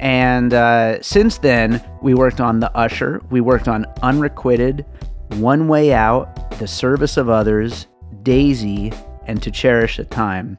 And 0.00 0.52
uh, 0.52 1.00
since 1.02 1.38
then, 1.38 1.82
we 2.02 2.14
worked 2.14 2.40
on 2.40 2.58
The 2.60 2.76
Usher, 2.76 3.22
we 3.30 3.40
worked 3.40 3.68
on 3.68 3.86
Unrequited, 4.02 4.84
One 5.34 5.68
Way 5.68 5.92
Out, 5.92 6.58
The 6.58 6.66
Service 6.66 7.16
of 7.16 7.28
Others, 7.28 7.86
Daisy, 8.22 8.92
and 9.26 9.42
To 9.42 9.50
Cherish 9.50 9.96
the 9.96 10.04
Time. 10.04 10.58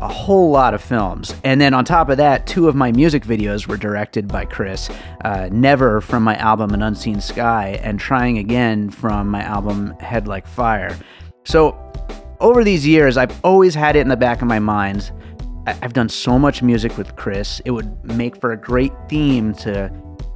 A 0.00 0.08
whole 0.08 0.50
lot 0.50 0.74
of 0.74 0.82
films. 0.82 1.34
And 1.44 1.60
then 1.60 1.72
on 1.72 1.84
top 1.84 2.08
of 2.08 2.16
that, 2.18 2.46
two 2.46 2.68
of 2.68 2.74
my 2.74 2.92
music 2.92 3.24
videos 3.24 3.66
were 3.66 3.76
directed 3.76 4.28
by 4.28 4.44
Chris. 4.44 4.90
Uh, 5.24 5.48
Never 5.50 6.00
from 6.00 6.22
my 6.22 6.36
album 6.36 6.74
An 6.74 6.82
Unseen 6.82 7.20
Sky, 7.20 7.80
and 7.82 7.98
Trying 7.98 8.38
Again 8.38 8.90
from 8.90 9.28
my 9.28 9.42
album 9.42 9.94
Head 10.00 10.26
Like 10.26 10.46
Fire. 10.46 10.96
So 11.44 11.78
over 12.40 12.64
these 12.64 12.86
years, 12.86 13.16
I've 13.16 13.38
always 13.44 13.74
had 13.74 13.96
it 13.96 14.00
in 14.00 14.08
the 14.08 14.16
back 14.16 14.42
of 14.42 14.48
my 14.48 14.58
mind. 14.58 15.10
I've 15.66 15.94
done 15.94 16.10
so 16.10 16.38
much 16.38 16.62
music 16.62 16.98
with 16.98 17.16
Chris. 17.16 17.60
It 17.64 17.70
would 17.70 18.04
make 18.04 18.38
for 18.38 18.52
a 18.52 18.56
great 18.56 18.92
theme 19.08 19.54
to 19.54 19.90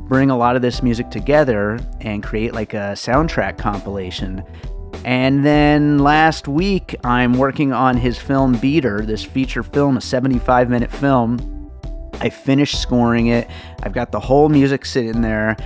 bring 0.09 0.31
a 0.31 0.37
lot 0.37 0.57
of 0.57 0.63
this 0.63 0.83
music 0.83 1.11
together 1.11 1.79
and 2.01 2.23
create 2.23 2.55
like 2.55 2.75
a 2.75 2.95
soundtrack 2.95 3.59
compilation. 3.59 4.43
And 5.05 5.45
then 5.45 5.99
last 5.99 6.49
week, 6.49 6.97
I'm 7.05 7.35
working 7.35 7.73
on 7.73 7.97
his 7.97 8.19
film 8.19 8.55
Beater, 8.55 9.03
this 9.03 9.23
feature 9.25 9.63
film, 9.63 9.97
a 9.97 10.01
75 10.01 10.71
minute 10.71 10.91
film. 10.91 11.71
I 12.21 12.31
finished 12.31 12.81
scoring 12.81 13.29
it. 13.29 13.49
I've 13.83 13.93
got 13.93 14.11
the 14.11 14.19
whole 14.19 14.49
music 14.49 14.85
sitting 14.85 15.21
there. 15.21 15.57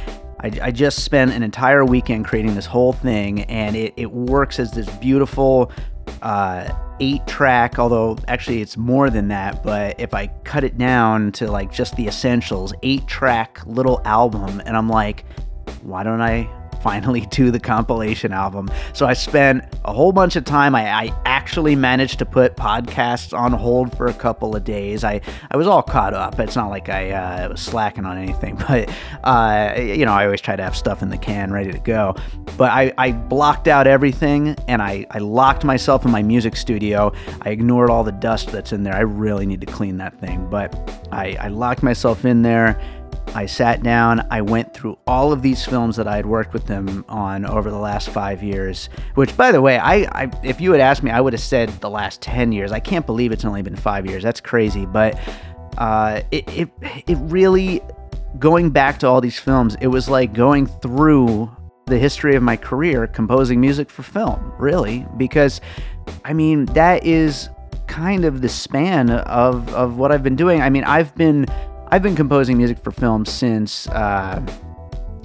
I, 0.43 0.51
I 0.63 0.71
just 0.71 1.05
spent 1.05 1.33
an 1.33 1.43
entire 1.43 1.85
weekend 1.85 2.25
creating 2.25 2.55
this 2.55 2.67
whole 2.67 2.93
thing, 2.93 3.43
and 3.43 3.77
it, 3.77 3.95
it 3.97 4.11
works 4.11 4.59
as 4.59 4.73
this 4.73 4.89
beautiful 4.97 5.71
uh, 6.21 6.73
eight 7.01 7.27
track, 7.27 7.79
although 7.79 8.17
actually 8.29 8.61
it's 8.61 8.77
more 8.77 9.11
than 9.11 9.29
that. 9.29 9.63
But 9.63 10.01
if 10.01 10.15
I 10.15 10.29
cut 10.45 10.65
it 10.65 10.79
down 10.79 11.33
to 11.33 11.51
like 11.51 11.73
just 11.73 11.97
the 11.97 12.07
essentials, 12.07 12.75
eight 12.83 13.07
track 13.07 13.61
little 13.67 14.01
album, 14.05 14.61
and 14.67 14.77
I'm 14.77 14.89
like, 14.89 15.25
why 15.83 16.03
don't 16.03 16.21
I 16.21 16.49
finally 16.83 17.21
do 17.31 17.51
the 17.51 17.61
compilation 17.61 18.33
album. 18.33 18.71
So 18.93 19.07
I 19.07 19.15
spent 19.15 19.65
a 19.85 19.93
whole 19.93 20.13
bunch 20.13 20.37
of 20.37 20.45
time. 20.45 20.75
I, 20.75 20.91
I, 20.91 21.13
actually 21.25 21.75
managed 21.75 22.19
to 22.21 22.27
put 22.27 22.57
podcasts 22.57 23.37
on 23.37 23.53
hold 23.53 23.97
for 23.97 24.07
a 24.07 24.15
couple 24.15 24.55
of 24.55 24.63
days. 24.63 25.03
I, 25.03 25.21
I 25.51 25.57
was 25.57 25.67
all 25.67 25.83
caught 25.83 26.15
up. 26.15 26.39
It's 26.39 26.55
not 26.55 26.69
like 26.69 26.89
I 26.89 27.11
uh, 27.11 27.49
was 27.51 27.61
slacking 27.61 28.05
on 28.05 28.17
anything, 28.17 28.57
but 28.69 28.91
uh, 29.25 29.75
you 29.77 30.05
know, 30.05 30.13
I 30.13 30.25
always 30.25 30.41
try 30.41 30.55
to 30.55 30.63
have 30.63 30.77
stuff 30.77 31.03
in 31.03 31.09
the 31.09 31.19
can 31.19 31.53
ready 31.53 31.73
to 31.73 31.79
go. 31.79 32.15
But 32.57 32.71
I, 32.71 32.93
I 32.99 33.13
blocked 33.13 33.67
out 33.67 33.87
everything 33.87 34.57
and 34.69 34.83
I, 34.83 35.07
I 35.11 35.19
locked 35.19 35.65
myself 35.65 36.05
in 36.05 36.11
my 36.11 36.23
music 36.23 36.57
studio. 36.57 37.13
I 37.41 37.51
ignored 37.51 37.91
all 37.91 38.05
the 38.05 38.13
dust 38.13 38.53
that's 38.53 38.73
in 38.73 38.83
there. 38.83 38.95
I 38.95 39.01
really 39.01 39.47
need 39.47 39.61
to 39.61 39.67
clean 39.67 39.97
that 39.99 40.19
thing, 40.21 40.49
but 40.49 40.75
I, 41.11 41.37
I 41.41 41.49
locked 41.49 41.83
myself 41.83 42.25
in 42.25 42.43
there 42.43 42.81
I 43.35 43.47
sat 43.47 43.83
down, 43.83 44.27
I 44.31 44.43
went 44.43 44.75
through 44.75 44.99
all 45.07 45.33
of 45.33 45.43
these 45.43 45.65
films 45.65 45.97
that 45.97 46.07
I 46.07 46.17
had 46.17 46.27
worked 46.27 46.53
with 46.53 46.67
them 46.67 47.05
on 47.09 47.47
over 47.47 47.71
the 47.71 47.79
last 47.79 48.11
five 48.11 48.43
years, 48.43 48.89
which, 49.15 49.37
by 49.37 49.53
the 49.53 49.61
way, 49.61 49.79
I, 49.79 50.23
I 50.23 50.31
if 50.43 50.61
you 50.61 50.73
had 50.73 50.81
asked 50.81 51.03
me, 51.03 51.11
I 51.11 51.21
would 51.21 51.33
have 51.33 51.41
said 51.41 51.71
the 51.81 51.91
last 51.91 52.21
10 52.21 52.53
years. 52.53 52.73
I 52.73 52.81
can't 52.81 53.07
believe 53.07 53.33
it's 53.33 53.45
only 53.45 53.63
been 53.63 53.77
five 53.77 54.07
years. 54.07 54.23
That's 54.23 54.41
crazy. 54.41 54.85
But 54.85 55.19
uh, 55.79 56.21
it, 56.31 56.49
it, 56.49 56.71
it 57.07 57.19
really, 57.23 57.81
going 58.39 58.71
back 58.71 58.99
to 59.01 59.07
all 59.07 59.21
these 59.21 59.39
films, 59.39 59.77
it 59.81 59.89
was 59.89 60.09
like 60.09 60.35
going 60.35 60.67
through 60.67 61.51
the 61.87 61.99
history 61.99 62.37
of 62.37 62.43
my 62.43 62.57
career 62.57 63.07
composing 63.07 63.61
music 63.61 63.91
for 63.91 64.03
film, 64.03 64.53
really, 64.59 65.07
because 65.17 65.61
I 66.25 66.33
mean, 66.33 66.67
that 66.67 67.05
is 67.05 67.49
kind 67.87 68.25
of 68.25 68.41
the 68.41 68.49
span 68.49 69.11
of, 69.11 69.69
of 69.75 69.97
what 69.97 70.13
I've 70.13 70.23
been 70.23 70.37
doing. 70.37 70.63
I 70.63 70.71
mean, 70.71 70.85
I've 70.85 71.15
been 71.15 71.47
I've 71.93 72.03
been 72.03 72.17
composing 72.17 72.57
music 72.57 72.79
for 72.79 72.91
films 72.91 73.31
since 73.31 73.87
uh, 73.89 74.41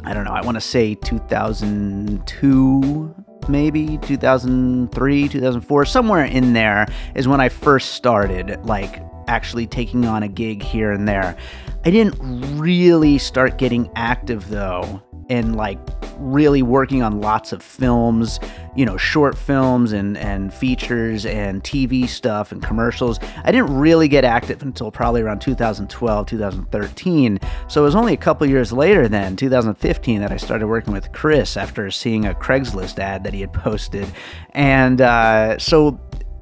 I 0.03 0.13
don't 0.13 0.25
know. 0.25 0.33
I 0.33 0.41
want 0.41 0.55
to 0.55 0.61
say 0.61 0.95
2002, 0.95 3.15
maybe 3.47 3.97
2003, 3.99 5.29
2004, 5.29 5.85
somewhere 5.85 6.25
in 6.25 6.51
there 6.51 6.85
is 7.15 7.25
when 7.25 7.39
I 7.39 7.47
first 7.47 7.93
started, 7.93 8.59
like 8.65 9.01
actually 9.27 9.67
taking 9.67 10.05
on 10.05 10.23
a 10.23 10.27
gig 10.27 10.61
here 10.61 10.91
and 10.91 11.07
there. 11.07 11.37
I 11.85 11.91
didn't 11.91 12.17
really 12.59 13.17
start 13.17 13.57
getting 13.57 13.89
active 13.95 14.49
though 14.49 15.01
and 15.29 15.55
like 15.55 15.79
really 16.17 16.61
working 16.61 17.03
on 17.03 17.21
lots 17.21 17.51
of 17.51 17.61
films, 17.61 18.39
you 18.75 18.85
know, 18.85 18.97
short 18.97 19.37
films 19.37 19.91
and, 19.91 20.17
and 20.17 20.53
features 20.53 21.25
and 21.25 21.63
TV 21.63 22.07
stuff 22.07 22.51
and 22.51 22.63
commercials. 22.63 23.19
I 23.43 23.51
didn't 23.51 23.77
really 23.77 24.07
get 24.07 24.23
active 24.23 24.61
until 24.61 24.91
probably 24.91 25.21
around 25.21 25.41
2012, 25.41 26.25
2013. 26.25 27.39
So 27.67 27.81
it 27.81 27.83
was 27.83 27.95
only 27.95 28.13
a 28.13 28.17
couple 28.17 28.47
years 28.47 28.71
later 28.71 29.07
then, 29.07 29.35
2015, 29.35 30.21
that 30.21 30.31
I 30.31 30.37
started 30.37 30.67
working 30.67 30.93
with 30.93 31.11
Chris 31.11 31.57
after 31.57 31.91
seeing 31.91 32.25
a 32.25 32.33
Craigslist 32.33 32.99
ad 32.99 33.23
that 33.23 33.33
he 33.33 33.41
had 33.41 33.53
posted. 33.53 34.07
And 34.51 35.01
uh, 35.01 35.57
so 35.57 35.99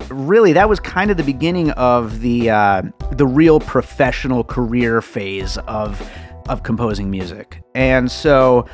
really 0.10 0.54
that 0.54 0.70
was 0.70 0.80
kind 0.80 1.12
of 1.12 1.18
the 1.18 1.24
beginning 1.24 1.72
of 1.72 2.22
the 2.22 2.50
uh, 2.50 2.82
the 3.12 3.28
real 3.28 3.60
professional 3.60 4.44
career 4.44 5.02
phase 5.02 5.58
of 5.68 6.02
of 6.48 6.64
composing 6.64 7.10
music. 7.10 7.62
And 7.74 8.12
so 8.12 8.68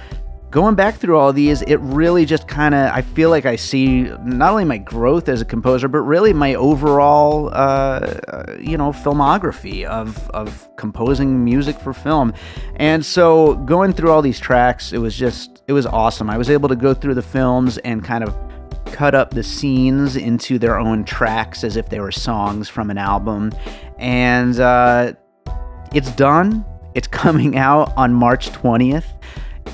going 0.52 0.76
back 0.76 0.96
through 0.96 1.18
all 1.18 1.32
these, 1.32 1.62
it 1.62 1.78
really 1.78 2.26
just 2.26 2.46
kind 2.48 2.76
of, 2.76 2.92
I 2.92 3.02
feel 3.02 3.30
like 3.30 3.46
I 3.46 3.56
see 3.56 4.04
not 4.26 4.52
only 4.52 4.66
my 4.66 4.78
growth 4.78 5.30
as 5.30 5.40
a 5.40 5.46
composer, 5.46 5.88
but 5.88 6.02
really 6.02 6.34
my 6.34 6.56
overall, 6.56 7.50
uh, 7.54 8.58
you 8.60 8.78
know, 8.78 8.92
filmography 8.92 9.86
of, 9.86 10.30
of 10.32 10.68
composing 10.76 11.46
music 11.46 11.80
for 11.80 11.94
film. 11.94 12.34
And 12.76 13.06
so 13.06 13.56
going 13.56 13.94
through 13.94 14.12
all 14.12 14.22
these 14.22 14.42
tracks, 14.42 14.92
it 14.92 14.98
was 14.98 15.16
just, 15.16 15.64
it 15.70 15.74
was 15.74 15.86
awesome. 15.86 16.30
I 16.30 16.38
was 16.38 16.50
able 16.50 16.68
to 16.68 16.76
go 16.76 16.94
through 16.94 17.14
the 17.14 17.22
films 17.22 17.78
and 17.80 18.04
kind 18.04 18.26
of 18.26 18.36
cut 18.92 19.16
up 19.16 19.32
the 19.32 19.44
scenes 19.44 20.16
into 20.16 20.60
their 20.60 20.78
own 20.78 21.04
tracks 21.04 21.64
as 21.64 21.76
if 21.76 21.90
they 21.90 22.00
were 22.00 22.12
songs 22.12 22.70
from 22.70 22.90
an 22.90 22.98
album. 22.98 23.52
And 23.98 24.60
uh, 24.60 25.14
it's 25.94 26.12
done. 26.14 26.66
It's 26.94 27.08
coming 27.24 27.58
out 27.58 27.94
on 27.98 28.14
March 28.14 28.50
20th 28.52 29.06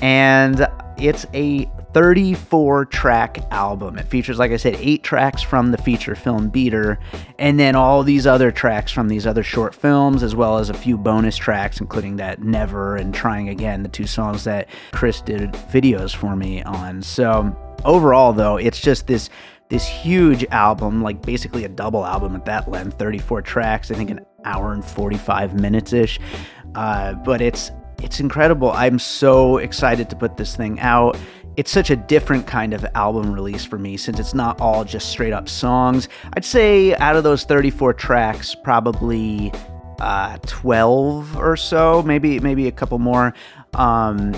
and 0.02 0.66
it's 0.98 1.26
a 1.34 1.70
34 1.94 2.84
track 2.86 3.38
album. 3.50 3.98
It 3.98 4.06
features, 4.06 4.38
like 4.38 4.52
I 4.52 4.56
said, 4.56 4.76
eight 4.78 5.02
tracks 5.02 5.42
from 5.42 5.70
the 5.70 5.78
feature 5.78 6.14
film 6.14 6.48
Beater, 6.48 6.98
and 7.38 7.58
then 7.58 7.74
all 7.74 8.02
these 8.02 8.26
other 8.26 8.52
tracks 8.52 8.92
from 8.92 9.08
these 9.08 9.26
other 9.26 9.42
short 9.42 9.74
films, 9.74 10.22
as 10.22 10.34
well 10.34 10.58
as 10.58 10.70
a 10.70 10.74
few 10.74 10.98
bonus 10.98 11.36
tracks, 11.36 11.80
including 11.80 12.16
that 12.16 12.42
Never 12.42 12.96
and 12.96 13.14
Trying 13.14 13.48
Again, 13.48 13.82
the 13.82 13.88
two 13.88 14.06
songs 14.06 14.44
that 14.44 14.68
Chris 14.92 15.20
did 15.20 15.52
videos 15.52 16.14
for 16.14 16.36
me 16.36 16.62
on. 16.62 17.02
So, 17.02 17.56
overall, 17.84 18.32
though, 18.32 18.56
it's 18.56 18.80
just 18.80 19.06
this. 19.06 19.30
This 19.70 19.86
huge 19.86 20.46
album, 20.46 21.02
like 21.02 21.20
basically 21.20 21.64
a 21.64 21.68
double 21.68 22.06
album 22.06 22.34
at 22.34 22.46
that 22.46 22.70
length, 22.70 22.98
34 22.98 23.42
tracks, 23.42 23.90
I 23.90 23.96
think 23.96 24.08
an 24.08 24.20
hour 24.42 24.72
and 24.72 24.82
45 24.82 25.60
minutes 25.60 25.92
ish. 25.92 26.18
Uh, 26.74 27.12
but 27.12 27.42
it's 27.42 27.70
it's 28.02 28.20
incredible. 28.20 28.70
I'm 28.72 28.98
so 28.98 29.58
excited 29.58 30.08
to 30.10 30.16
put 30.16 30.36
this 30.36 30.54
thing 30.54 30.78
out. 30.80 31.18
It's 31.56 31.70
such 31.70 31.90
a 31.90 31.96
different 31.96 32.46
kind 32.46 32.72
of 32.72 32.86
album 32.94 33.32
release 33.32 33.64
for 33.64 33.78
me 33.78 33.96
since 33.96 34.20
it's 34.20 34.34
not 34.34 34.60
all 34.60 34.84
just 34.84 35.08
straight 35.08 35.32
up 35.32 35.48
songs. 35.48 36.08
I'd 36.34 36.44
say 36.44 36.94
out 36.96 37.16
of 37.16 37.24
those 37.24 37.42
34 37.44 37.94
tracks, 37.94 38.54
probably 38.54 39.52
uh, 39.98 40.38
12 40.46 41.36
or 41.36 41.56
so, 41.56 42.02
maybe 42.02 42.38
maybe 42.38 42.68
a 42.68 42.72
couple 42.72 43.00
more, 43.00 43.34
um, 43.74 44.32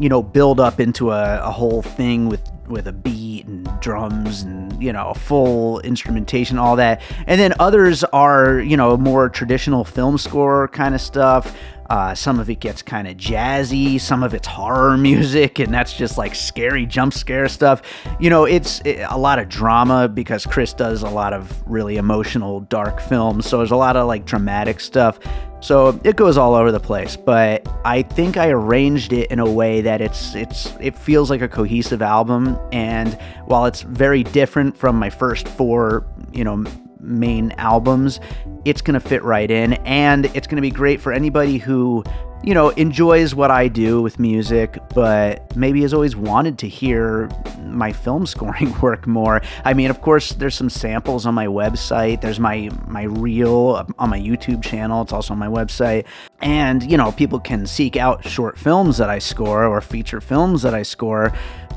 you 0.00 0.08
know, 0.08 0.22
build 0.22 0.58
up 0.58 0.80
into 0.80 1.12
a, 1.12 1.40
a 1.42 1.50
whole 1.50 1.82
thing 1.82 2.28
with 2.28 2.40
with 2.66 2.86
a 2.86 2.92
beat 2.92 3.46
and 3.46 3.68
drums 3.80 4.42
and 4.42 4.70
you 4.82 4.92
know, 4.92 5.10
a 5.10 5.14
full 5.14 5.80
instrumentation, 5.80 6.58
all 6.58 6.76
that. 6.76 7.02
And 7.26 7.40
then 7.40 7.52
others 7.60 8.02
are, 8.04 8.60
you 8.60 8.76
know, 8.76 8.96
more 8.96 9.28
traditional 9.28 9.84
film 9.84 10.18
score 10.18 10.68
kind 10.68 10.94
of 10.94 11.00
stuff. 11.00 11.54
Uh, 11.90 12.14
some 12.14 12.38
of 12.38 12.48
it 12.48 12.60
gets 12.60 12.82
kind 12.82 13.08
of 13.08 13.16
jazzy, 13.16 14.00
some 14.00 14.22
of 14.22 14.32
it's 14.32 14.46
horror 14.46 14.96
music, 15.10 15.58
and 15.58 15.74
that's 15.74 15.92
just 15.92 16.16
like 16.16 16.36
scary 16.36 16.86
jump 16.86 17.12
scare 17.12 17.48
stuff. 17.48 17.82
You 18.20 18.30
know, 18.30 18.44
it's 18.44 18.80
it, 18.84 19.04
a 19.10 19.18
lot 19.18 19.40
of 19.40 19.48
drama 19.48 20.08
because 20.08 20.46
Chris 20.46 20.72
does 20.72 21.02
a 21.02 21.10
lot 21.10 21.32
of 21.32 21.68
really 21.68 21.96
emotional, 21.96 22.60
dark 22.60 23.00
films. 23.00 23.46
So 23.46 23.58
there's 23.58 23.72
a 23.72 23.76
lot 23.76 23.96
of 23.96 24.06
like 24.06 24.24
dramatic 24.24 24.78
stuff. 24.78 25.18
So 25.58 26.00
it 26.04 26.16
goes 26.16 26.38
all 26.38 26.54
over 26.54 26.72
the 26.72 26.80
place, 26.80 27.16
but 27.16 27.68
I 27.84 28.02
think 28.02 28.36
I 28.36 28.50
arranged 28.50 29.12
it 29.12 29.30
in 29.30 29.40
a 29.40 29.50
way 29.50 29.82
that 29.82 30.00
it's 30.00 30.34
it's 30.34 30.72
it 30.80 30.96
feels 30.96 31.28
like 31.28 31.42
a 31.42 31.48
cohesive 31.48 32.00
album 32.00 32.58
and 32.72 33.18
while 33.44 33.66
it's 33.66 33.82
very 33.82 34.22
different 34.22 34.76
from 34.76 34.96
my 34.96 35.10
first 35.10 35.46
four, 35.48 36.06
you 36.32 36.44
know, 36.44 36.64
main 37.00 37.52
albums, 37.52 38.20
it's 38.64 38.82
going 38.82 39.00
to 39.00 39.06
fit 39.06 39.22
right 39.22 39.50
in 39.50 39.74
and 39.84 40.26
it's 40.36 40.46
going 40.46 40.56
to 40.56 40.62
be 40.62 40.70
great 40.70 41.00
for 41.00 41.12
anybody 41.12 41.58
who 41.58 42.04
you 42.42 42.54
know, 42.54 42.70
enjoys 42.70 43.34
what 43.34 43.50
I 43.50 43.68
do 43.68 44.00
with 44.00 44.18
music, 44.18 44.78
but 44.94 45.54
maybe 45.56 45.82
has 45.82 45.92
always 45.92 46.16
wanted 46.16 46.58
to 46.60 46.68
hear 46.68 47.28
my 47.62 47.92
film 47.92 48.24
scoring 48.34 48.78
work 48.80 49.06
more. 49.06 49.42
I 49.64 49.74
mean, 49.74 49.90
of 49.90 50.00
course, 50.00 50.30
there's 50.30 50.54
some 50.54 50.70
samples 50.70 51.26
on 51.26 51.34
my 51.34 51.46
website. 51.46 52.20
There's 52.20 52.40
my 52.40 52.70
my 52.86 53.02
reel 53.02 53.86
on 53.98 54.10
my 54.10 54.18
YouTube 54.18 54.62
channel. 54.62 55.02
It's 55.02 55.12
also 55.12 55.34
on 55.34 55.38
my 55.38 55.48
website. 55.48 56.06
And, 56.40 56.90
you 56.90 56.96
know, 56.96 57.12
people 57.12 57.38
can 57.38 57.66
seek 57.66 57.96
out 57.96 58.26
short 58.26 58.58
films 58.58 58.96
that 58.96 59.10
I 59.10 59.18
score 59.18 59.66
or 59.66 59.80
feature 59.82 60.20
films 60.20 60.62
that 60.62 60.74
I 60.74 60.82
score, 60.82 61.32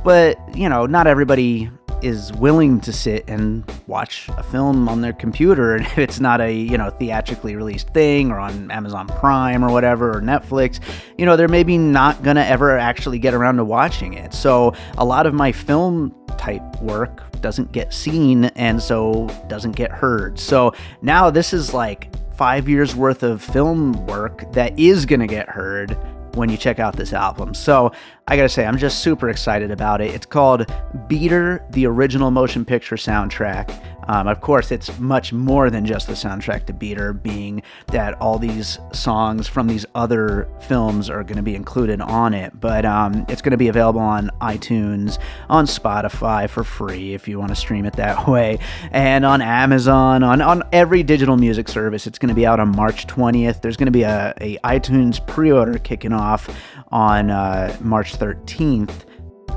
but, 0.06 0.38
you 0.56 0.70
know, 0.70 0.86
not 0.86 1.08
everybody 1.08 1.70
is 2.04 2.32
willing 2.34 2.80
to 2.82 2.94
sit 2.94 3.24
and 3.28 3.64
watch 3.88 4.30
a 4.38 4.44
film 4.44 4.88
on 4.90 5.02
their 5.02 5.14
computer 5.14 5.76
and 5.76 5.86
if 5.86 5.98
it's 5.98 6.20
not 6.20 6.42
a 6.42 6.54
you 6.54 6.78
know 6.78 6.90
theatrically 6.92 7.56
released 7.56 7.90
thing 7.90 8.32
or 8.32 8.40
on 8.40 8.70
amazon 8.72 9.08
prime 9.08 9.64
or 9.64 9.72
whatever 9.72 10.18
or 10.18 10.22
netflix 10.22 10.80
you 11.18 11.26
know 11.26 11.36
they're 11.36 11.48
maybe 11.48 11.78
not 11.78 12.22
gonna 12.24 12.42
ever 12.42 12.78
actually 12.78 13.20
get 13.20 13.34
around 13.34 13.58
to 13.58 13.66
watching 13.66 14.14
it. 14.14 14.34
So 14.34 14.74
a 14.98 15.06
lot 15.06 15.26
of 15.26 15.34
my 15.34 15.52
film 15.52 16.14
type 16.38 16.64
work 16.82 17.24
doesn't 17.42 17.72
get 17.72 17.94
seen 17.94 18.46
and 18.56 18.82
so 18.82 19.28
doesn't 19.48 19.76
get 19.76 19.92
heard. 19.92 20.40
So 20.40 20.74
now 21.02 21.30
this 21.30 21.54
is 21.54 21.74
like 21.74 22.14
five 22.36 22.68
years 22.68 22.96
worth 22.96 23.24
of 23.24 23.42
film 23.42 24.06
work 24.08 24.52
that 24.54 24.78
is 24.78 25.06
gonna 25.06 25.28
get 25.28 25.48
heard 25.50 25.98
when 26.36 26.50
you 26.50 26.58
check 26.58 26.80
out 26.80 26.96
this 26.96 27.14
album. 27.14 27.54
So 27.54 27.92
I 28.28 28.36
gotta 28.36 28.50
say, 28.50 28.66
I'm 28.66 28.78
just 28.78 29.00
super 29.00 29.30
excited 29.30 29.72
about 29.72 30.02
it. 30.02 30.14
It's 30.14 30.26
called 30.26 30.72
Beater, 31.08 31.66
the 31.72 31.86
original 31.86 32.32
motion 32.32 32.66
picture 32.66 32.96
soundtrack. 32.96 33.70
Um, 34.08 34.28
of 34.28 34.42
course, 34.42 34.72
it's 34.72 34.98
much 35.00 35.34
more 35.34 35.70
than 35.70 35.86
just 35.86 36.08
the 36.08 36.14
soundtrack 36.14 36.66
to 36.68 36.74
Beater, 36.74 37.14
being 37.14 37.62
that 37.88 38.14
all 38.22 38.38
these 38.38 38.80
songs 38.92 39.48
from 39.48 39.68
these 39.68 39.86
other 39.96 40.48
films 40.62 41.10
are 41.10 41.24
going 41.24 41.38
to 41.38 41.44
be 41.44 41.56
included 41.56 42.02
on 42.02 42.34
it. 42.34 42.60
But 42.60 42.86
um, 42.86 43.26
it's 43.30 43.42
going 43.42 43.52
to 43.52 43.58
be 43.58 43.68
available 43.68 44.02
on 44.02 44.30
iTunes, 44.42 45.20
on 45.50 45.66
Spotify 45.66 46.50
for 46.50 46.64
free 46.64 47.14
if 47.14 47.28
you 47.28 47.40
want 47.40 47.50
to 47.50 47.56
stream 47.56 47.86
it 47.86 47.94
that 47.94 48.28
way, 48.28 48.60
and 48.92 49.26
on 49.26 49.42
Amazon, 49.42 50.24
on, 50.24 50.42
on 50.42 50.64
every 50.72 51.04
digital 51.04 51.38
music 51.38 51.68
service. 51.68 52.08
It's 52.08 52.20
going 52.20 52.30
to 52.30 52.36
be 52.36 52.46
out 52.46 52.60
on 52.60 52.76
March 52.76 53.08
20th. 53.08 53.62
There's 53.62 53.78
going 53.78 53.88
to 53.88 53.92
be 53.92 54.04
a, 54.04 54.34
a 54.42 54.58
iTunes 54.58 55.26
pre 55.26 55.52
order 55.52 55.78
kicking 55.80 56.14
off 56.14 56.50
on 56.92 57.30
uh, 57.30 57.76
March 57.82 58.18
13th. 58.18 59.06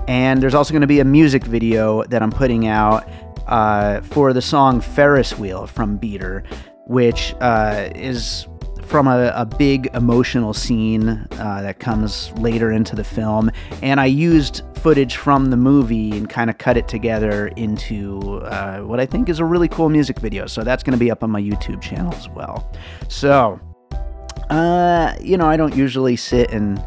And 0.08 0.40
there's 0.42 0.54
also 0.54 0.72
going 0.72 0.82
to 0.82 0.86
be 0.86 1.00
a 1.00 1.04
music 1.04 1.44
video 1.44 2.04
that 2.04 2.22
I'm 2.22 2.30
putting 2.30 2.66
out 2.66 3.08
uh, 3.46 4.00
for 4.02 4.32
the 4.32 4.42
song 4.42 4.80
Ferris 4.80 5.38
Wheel 5.38 5.66
from 5.66 5.96
Beater, 5.96 6.44
which 6.86 7.34
uh, 7.40 7.90
is 7.94 8.46
from 8.86 9.08
a, 9.08 9.32
a, 9.34 9.44
big 9.44 9.90
emotional 9.94 10.54
scene 10.54 11.08
uh, 11.08 11.60
that 11.62 11.80
comes 11.80 12.30
later 12.38 12.70
into 12.70 12.94
the 12.94 13.02
film. 13.02 13.50
And 13.82 14.00
I 14.00 14.06
used 14.06 14.62
footage 14.76 15.16
from 15.16 15.46
the 15.46 15.56
movie 15.56 16.12
and 16.12 16.30
kind 16.30 16.48
of 16.48 16.58
cut 16.58 16.76
it 16.76 16.86
together 16.86 17.48
into 17.56 18.40
uh, 18.44 18.78
what 18.80 19.00
I 19.00 19.06
think 19.06 19.28
is 19.28 19.40
a 19.40 19.44
really 19.44 19.68
cool 19.68 19.88
music 19.88 20.20
video. 20.20 20.46
So 20.46 20.62
that's 20.62 20.84
going 20.84 20.92
to 20.92 21.04
be 21.04 21.10
up 21.10 21.24
on 21.24 21.30
my 21.30 21.42
YouTube 21.42 21.82
channel 21.82 22.14
as 22.14 22.28
well. 22.28 22.72
So, 23.08 23.60
uh, 24.50 25.16
you 25.20 25.36
know, 25.36 25.46
I 25.46 25.56
don't 25.56 25.74
usually 25.74 26.14
sit 26.14 26.52
and 26.52 26.78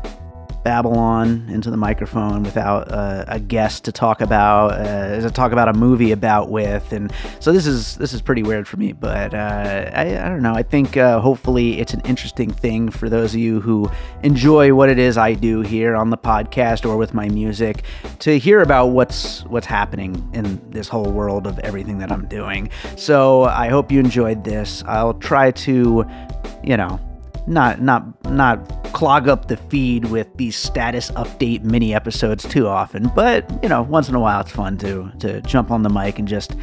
Babylon 0.63 1.47
into 1.49 1.71
the 1.71 1.77
microphone 1.77 2.43
without 2.43 2.91
uh, 2.91 3.25
a 3.27 3.39
guest 3.39 3.85
to 3.85 3.91
talk 3.91 4.21
about 4.21 4.71
uh, 4.73 5.21
to 5.21 5.31
talk 5.31 5.51
about 5.51 5.69
a 5.69 5.73
movie 5.73 6.11
about 6.11 6.49
with, 6.49 6.91
and 6.91 7.11
so 7.39 7.51
this 7.51 7.65
is 7.65 7.95
this 7.95 8.13
is 8.13 8.21
pretty 8.21 8.43
weird 8.43 8.67
for 8.67 8.77
me. 8.77 8.91
But 8.91 9.33
uh, 9.33 9.91
I, 9.93 10.17
I 10.17 10.29
don't 10.29 10.41
know. 10.41 10.53
I 10.53 10.63
think 10.63 10.97
uh, 10.97 11.19
hopefully 11.19 11.79
it's 11.79 11.93
an 11.93 12.01
interesting 12.01 12.51
thing 12.51 12.89
for 12.89 13.09
those 13.09 13.33
of 13.33 13.39
you 13.39 13.61
who 13.61 13.89
enjoy 14.23 14.73
what 14.73 14.89
it 14.89 14.99
is 14.99 15.17
I 15.17 15.33
do 15.33 15.61
here 15.61 15.95
on 15.95 16.09
the 16.09 16.17
podcast 16.17 16.87
or 16.87 16.97
with 16.97 17.13
my 17.13 17.29
music 17.29 17.83
to 18.19 18.37
hear 18.37 18.61
about 18.61 18.87
what's 18.87 19.43
what's 19.45 19.67
happening 19.67 20.29
in 20.33 20.59
this 20.71 20.87
whole 20.87 21.11
world 21.11 21.47
of 21.47 21.57
everything 21.59 21.99
that 21.99 22.11
I'm 22.11 22.27
doing. 22.27 22.69
So 22.95 23.43
I 23.43 23.69
hope 23.69 23.91
you 23.91 23.99
enjoyed 23.99 24.43
this. 24.43 24.83
I'll 24.85 25.13
try 25.13 25.51
to, 25.51 26.05
you 26.63 26.77
know 26.77 26.99
not 27.49 27.81
not 27.81 28.31
not 28.31 28.67
clog 28.93 29.27
up 29.27 29.47
the 29.47 29.57
feed 29.57 30.05
with 30.05 30.27
these 30.37 30.55
status 30.55 31.11
update 31.11 31.63
mini 31.63 31.93
episodes 31.93 32.47
too 32.47 32.67
often, 32.67 33.11
but 33.15 33.49
you 33.63 33.69
know, 33.69 33.81
once 33.81 34.07
in 34.07 34.15
a 34.15 34.19
while 34.19 34.41
it's 34.41 34.51
fun 34.51 34.77
to 34.77 35.11
to 35.19 35.41
jump 35.41 35.71
on 35.71 35.83
the 35.83 35.89
mic 35.89 36.19
and 36.19 36.27
just 36.27 36.55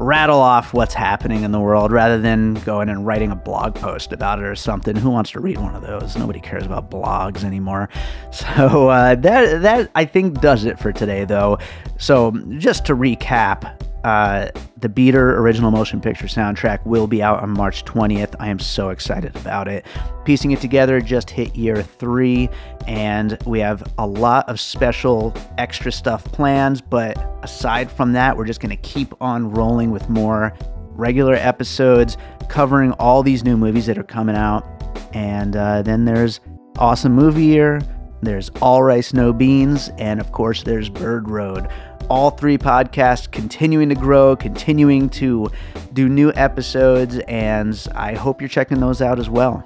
rattle 0.00 0.40
off 0.40 0.72
what's 0.72 0.94
happening 0.94 1.42
in 1.42 1.52
the 1.52 1.60
world 1.60 1.92
rather 1.92 2.18
than 2.18 2.54
going 2.54 2.88
and 2.88 3.06
writing 3.06 3.30
a 3.30 3.36
blog 3.36 3.74
post 3.74 4.12
about 4.12 4.38
it 4.38 4.46
or 4.46 4.54
something. 4.54 4.96
Who 4.96 5.10
wants 5.10 5.30
to 5.32 5.40
read 5.40 5.58
one 5.58 5.74
of 5.74 5.82
those? 5.82 6.16
Nobody 6.16 6.40
cares 6.40 6.64
about 6.64 6.90
blogs 6.90 7.44
anymore. 7.44 7.88
So 8.32 8.88
uh, 8.88 9.16
that 9.16 9.62
that 9.62 9.90
I 9.94 10.04
think 10.04 10.40
does 10.40 10.64
it 10.64 10.78
for 10.78 10.92
today, 10.92 11.24
though. 11.24 11.58
So 11.98 12.30
just 12.58 12.86
to 12.86 12.94
recap, 12.94 13.79
uh, 14.04 14.48
the 14.78 14.88
Beater 14.88 15.38
original 15.38 15.70
motion 15.70 16.00
picture 16.00 16.26
soundtrack 16.26 16.84
will 16.86 17.06
be 17.06 17.22
out 17.22 17.42
on 17.42 17.50
March 17.50 17.84
20th. 17.84 18.34
I 18.38 18.48
am 18.48 18.58
so 18.58 18.88
excited 18.88 19.36
about 19.36 19.68
it. 19.68 19.84
Piecing 20.24 20.52
it 20.52 20.60
together 20.60 21.00
just 21.00 21.28
hit 21.28 21.54
year 21.54 21.82
three, 21.82 22.48
and 22.86 23.36
we 23.44 23.60
have 23.60 23.82
a 23.98 24.06
lot 24.06 24.48
of 24.48 24.58
special 24.58 25.34
extra 25.58 25.92
stuff 25.92 26.24
planned. 26.24 26.88
But 26.88 27.18
aside 27.42 27.90
from 27.90 28.12
that, 28.12 28.36
we're 28.36 28.46
just 28.46 28.60
going 28.60 28.74
to 28.74 28.82
keep 28.82 29.14
on 29.20 29.50
rolling 29.50 29.90
with 29.90 30.08
more 30.08 30.54
regular 30.90 31.34
episodes 31.34 32.16
covering 32.48 32.92
all 32.92 33.22
these 33.22 33.44
new 33.44 33.56
movies 33.56 33.86
that 33.86 33.98
are 33.98 34.02
coming 34.02 34.36
out. 34.36 34.66
And 35.12 35.56
uh, 35.56 35.82
then 35.82 36.04
there's 36.04 36.40
Awesome 36.78 37.12
Movie 37.12 37.44
Year, 37.44 37.80
there's 38.22 38.50
All 38.60 38.82
Rice 38.82 39.12
No 39.12 39.32
Beans, 39.32 39.90
and 39.98 40.20
of 40.20 40.32
course, 40.32 40.62
there's 40.62 40.88
Bird 40.88 41.28
Road 41.28 41.68
all 42.10 42.30
three 42.30 42.58
podcasts 42.58 43.30
continuing 43.30 43.88
to 43.88 43.94
grow, 43.94 44.34
continuing 44.34 45.08
to 45.08 45.48
do 45.92 46.08
new 46.08 46.32
episodes, 46.34 47.18
and 47.28 47.86
I 47.94 48.14
hope 48.14 48.42
you're 48.42 48.48
checking 48.48 48.80
those 48.80 49.00
out 49.00 49.18
as 49.20 49.30
well. 49.30 49.64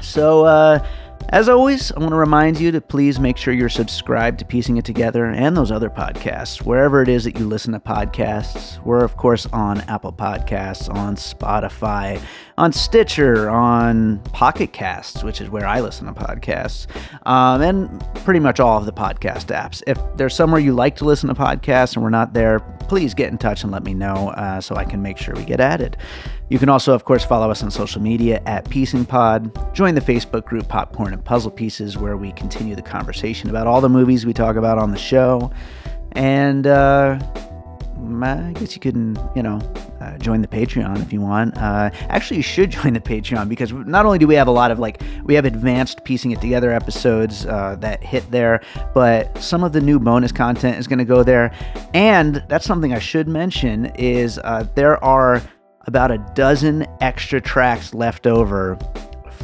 So, 0.00 0.44
uh, 0.44 0.84
as 1.30 1.48
always, 1.48 1.92
I 1.92 2.00
want 2.00 2.10
to 2.10 2.16
remind 2.16 2.58
you 2.58 2.72
to 2.72 2.80
please 2.80 3.20
make 3.20 3.36
sure 3.36 3.54
you're 3.54 3.68
subscribed 3.68 4.40
to 4.40 4.44
Piecing 4.44 4.78
It 4.78 4.84
Together 4.84 5.26
and 5.26 5.56
those 5.56 5.70
other 5.70 5.88
podcasts, 5.88 6.62
wherever 6.62 7.02
it 7.02 7.08
is 7.08 7.22
that 7.22 7.38
you 7.38 7.46
listen 7.46 7.72
to 7.72 7.78
podcasts. 7.78 8.84
We're, 8.84 9.04
of 9.04 9.16
course, 9.16 9.46
on 9.46 9.80
Apple 9.82 10.12
Podcasts, 10.12 10.92
on 10.92 11.14
Spotify, 11.14 12.20
on 12.58 12.72
Stitcher, 12.72 13.48
on 13.48 14.18
Pocket 14.32 14.72
Casts, 14.72 15.22
which 15.22 15.40
is 15.40 15.48
where 15.48 15.66
I 15.66 15.80
listen 15.80 16.06
to 16.06 16.12
podcasts, 16.12 16.88
um, 17.28 17.62
and 17.62 18.04
pretty 18.24 18.40
much 18.40 18.58
all 18.58 18.78
of 18.78 18.86
the 18.86 18.92
podcast 18.92 19.54
apps. 19.54 19.84
If 19.86 19.98
there's 20.16 20.34
somewhere 20.34 20.60
you 20.60 20.72
like 20.72 20.96
to 20.96 21.04
listen 21.04 21.28
to 21.28 21.34
podcasts 21.34 21.94
and 21.94 22.02
we're 22.02 22.10
not 22.10 22.32
there, 22.32 22.58
please 22.88 23.14
get 23.14 23.30
in 23.30 23.38
touch 23.38 23.62
and 23.62 23.70
let 23.70 23.84
me 23.84 23.94
know 23.94 24.30
uh, 24.30 24.60
so 24.60 24.74
I 24.74 24.84
can 24.84 25.00
make 25.00 25.16
sure 25.16 25.34
we 25.36 25.44
get 25.44 25.60
added. 25.60 25.96
You 26.50 26.58
can 26.58 26.68
also, 26.68 26.92
of 26.92 27.04
course, 27.04 27.24
follow 27.24 27.48
us 27.48 27.62
on 27.62 27.70
social 27.70 28.02
media 28.02 28.42
at 28.44 28.68
Piecing 28.68 29.04
Pod. 29.04 29.72
Join 29.72 29.94
the 29.94 30.00
Facebook 30.00 30.44
group 30.44 30.66
Popcorn 30.66 31.12
and 31.12 31.24
Puzzle 31.24 31.52
Pieces, 31.52 31.96
where 31.96 32.16
we 32.16 32.32
continue 32.32 32.74
the 32.74 32.82
conversation 32.82 33.48
about 33.48 33.68
all 33.68 33.80
the 33.80 33.88
movies 33.88 34.26
we 34.26 34.32
talk 34.32 34.56
about 34.56 34.76
on 34.76 34.90
the 34.90 34.98
show. 34.98 35.52
And 36.12 36.66
uh, 36.66 37.20
I 38.20 38.52
guess 38.56 38.74
you 38.74 38.80
can, 38.80 39.16
you 39.36 39.44
know, 39.44 39.60
uh, 40.00 40.18
join 40.18 40.42
the 40.42 40.48
Patreon 40.48 41.00
if 41.02 41.12
you 41.12 41.20
want. 41.20 41.56
Uh, 41.56 41.90
actually, 42.08 42.38
you 42.38 42.42
should 42.42 42.70
join 42.82 42.94
the 42.94 43.00
Patreon 43.00 43.48
because 43.48 43.72
not 43.72 44.04
only 44.04 44.18
do 44.18 44.26
we 44.26 44.34
have 44.34 44.48
a 44.48 44.52
lot 44.52 44.72
of 44.72 44.80
like, 44.80 45.00
we 45.22 45.34
have 45.34 45.44
advanced 45.44 46.02
piecing 46.04 46.32
it 46.32 46.40
together 46.40 46.72
episodes 46.72 47.46
uh, 47.46 47.76
that 47.78 48.02
hit 48.02 48.28
there, 48.32 48.60
but 48.92 49.38
some 49.38 49.62
of 49.62 49.72
the 49.72 49.80
new 49.80 50.00
bonus 50.00 50.32
content 50.32 50.78
is 50.78 50.88
going 50.88 50.98
to 50.98 51.04
go 51.04 51.22
there. 51.22 51.54
And 51.94 52.42
that's 52.48 52.64
something 52.64 52.92
I 52.92 52.98
should 52.98 53.28
mention 53.28 53.86
is 53.94 54.40
uh, 54.42 54.66
there 54.74 55.02
are 55.04 55.40
about 55.86 56.10
a 56.10 56.18
dozen 56.34 56.86
extra 57.00 57.40
tracks 57.40 57.94
left 57.94 58.26
over 58.26 58.78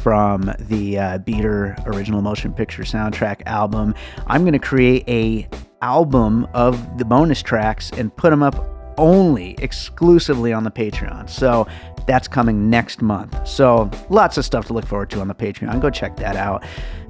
from 0.01 0.53
the 0.59 0.97
uh, 0.97 1.17
Beater 1.19 1.75
original 1.85 2.21
motion 2.21 2.53
picture 2.53 2.83
soundtrack 2.83 3.41
album. 3.45 3.93
I'm 4.27 4.41
going 4.41 4.53
to 4.53 4.59
create 4.59 5.03
a 5.07 5.47
album 5.81 6.47
of 6.53 6.97
the 6.97 7.05
bonus 7.05 7.41
tracks 7.41 7.91
and 7.91 8.15
put 8.15 8.29
them 8.29 8.43
up 8.43 8.55
only 8.97 9.55
exclusively 9.59 10.53
on 10.53 10.63
the 10.63 10.71
Patreon. 10.71 11.29
So 11.29 11.67
that's 12.07 12.27
coming 12.27 12.69
next 12.69 13.01
month. 13.01 13.47
So 13.47 13.89
lots 14.09 14.37
of 14.37 14.45
stuff 14.45 14.65
to 14.67 14.73
look 14.73 14.85
forward 14.85 15.09
to 15.11 15.21
on 15.21 15.27
the 15.27 15.35
Patreon. 15.35 15.79
Go 15.81 15.89
check 15.89 16.15
that 16.17 16.35
out. 16.35 16.63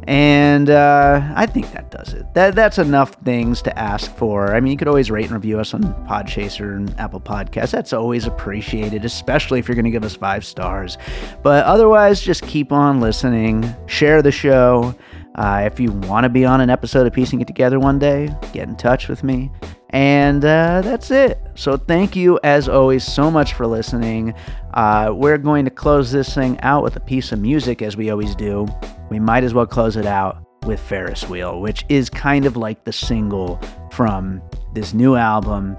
And 0.08 0.70
uh, 0.70 1.22
I 1.36 1.46
think 1.46 1.74
that 1.74 1.92
does 1.92 2.14
it. 2.14 2.34
That 2.34 2.56
that's 2.56 2.78
enough 2.78 3.16
things 3.26 3.62
to 3.64 3.78
ask 3.78 4.10
for. 4.16 4.56
I 4.56 4.62
mean, 4.62 4.72
you 4.72 4.78
could 4.78 4.88
always 4.88 5.12
rate 5.12 5.26
and 5.26 5.34
review 5.34 5.60
us 5.60 5.74
on 5.74 5.84
Podchaser 6.08 6.78
and 6.78 6.98
Apple 6.98 7.20
Podcasts. 7.20 7.72
That's 7.72 7.92
always 7.92 8.26
appreciated, 8.26 9.04
especially 9.04 9.60
if 9.60 9.68
you're 9.68 9.76
going 9.76 9.84
to 9.84 9.92
give 9.92 10.06
us 10.06 10.16
five 10.16 10.46
stars. 10.46 10.98
But 11.44 11.66
otherwise, 11.66 12.22
just 12.22 12.44
keep 12.44 12.72
on 12.72 13.02
listening. 13.02 13.68
Share 13.88 14.22
the 14.22 14.32
show. 14.32 14.96
Uh, 15.36 15.70
if 15.72 15.78
you 15.78 15.92
want 15.92 16.24
to 16.24 16.30
be 16.30 16.46
on 16.46 16.62
an 16.62 16.70
episode 16.70 17.06
of 17.06 17.12
Piecing 17.12 17.42
It 17.42 17.48
Together 17.48 17.78
one 17.78 18.00
day, 18.00 18.34
get 18.54 18.70
in 18.70 18.78
touch 18.78 19.10
with 19.10 19.26
me. 19.26 19.52
And 19.92 20.44
uh, 20.44 20.82
that's 20.82 21.12
it. 21.12 21.40
So 21.56 21.78
thank 21.78 22.16
you, 22.16 22.40
as 22.44 22.68
always, 22.68 23.04
so 23.06 23.30
much 23.30 23.54
for 23.54 23.68
listening. 23.68 24.34
Uh, 24.78 25.12
we're 25.12 25.38
going 25.38 25.66
to 25.66 25.72
close 25.72 26.12
this 26.12 26.34
thing 26.34 26.58
out 26.62 26.84
with 26.84 26.96
a 26.96 27.00
piece 27.02 27.32
of 27.32 27.40
music, 27.40 27.82
as 27.82 27.98
we 27.98 28.10
always 28.10 28.36
do 28.36 28.66
we 29.10 29.20
might 29.20 29.44
as 29.44 29.54
well 29.54 29.66
close 29.66 29.96
it 29.96 30.06
out 30.06 30.44
with 30.66 30.80
Ferris 30.80 31.28
Wheel, 31.30 31.62
which 31.62 31.86
is 31.90 32.10
kind 32.10 32.46
of 32.46 32.58
like 32.58 32.84
the 32.84 32.92
single 32.92 33.60
from 33.92 34.42
this 34.74 34.94
new 34.94 35.16
album, 35.16 35.78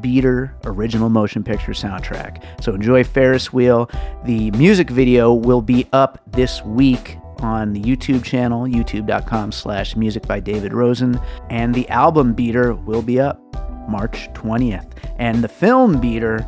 Beater 0.00 0.54
Original 0.64 1.08
Motion 1.08 1.42
Picture 1.42 1.72
Soundtrack. 1.72 2.42
So 2.62 2.74
enjoy 2.74 3.04
Ferris 3.04 3.52
Wheel. 3.52 3.90
The 4.24 4.50
music 4.52 4.90
video 4.90 5.34
will 5.34 5.62
be 5.62 5.86
up 5.92 6.20
this 6.30 6.64
week 6.64 7.18
on 7.38 7.72
the 7.72 7.80
YouTube 7.80 8.24
channel, 8.24 8.66
youtube.com 8.66 9.52
slash 9.52 9.96
music 9.96 10.26
by 10.26 10.40
David 10.40 10.72
Rosen. 10.72 11.20
And 11.50 11.74
the 11.74 11.88
album 11.88 12.32
Beater 12.32 12.74
will 12.74 13.02
be 13.02 13.18
up 13.18 13.40
March 13.88 14.28
20th. 14.34 14.88
And 15.18 15.42
the 15.42 15.48
film 15.48 16.00
Beater 16.00 16.46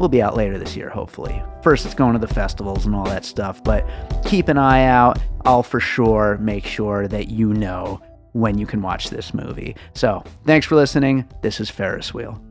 will 0.00 0.08
be 0.08 0.22
out 0.22 0.36
later 0.36 0.58
this 0.58 0.74
year, 0.74 0.88
hopefully. 0.88 1.40
First, 1.62 1.84
it's 1.84 1.94
going 1.94 2.14
to 2.14 2.18
the 2.18 2.32
festivals 2.32 2.86
and 2.86 2.94
all 2.94 3.04
that 3.04 3.24
stuff, 3.24 3.62
but 3.62 3.86
keep 4.24 4.48
an 4.48 4.56
eye 4.56 4.86
out. 4.86 5.18
I'll 5.44 5.62
for 5.62 5.78
sure 5.78 6.38
make 6.38 6.64
sure 6.64 7.06
that 7.06 7.28
you 7.28 7.52
know 7.52 8.00
when 8.32 8.58
you 8.58 8.66
can 8.66 8.80
watch 8.80 9.10
this 9.10 9.34
movie. 9.34 9.76
So, 9.94 10.24
thanks 10.46 10.66
for 10.66 10.74
listening. 10.74 11.28
This 11.42 11.60
is 11.60 11.68
Ferris 11.68 12.14
Wheel. 12.14 12.42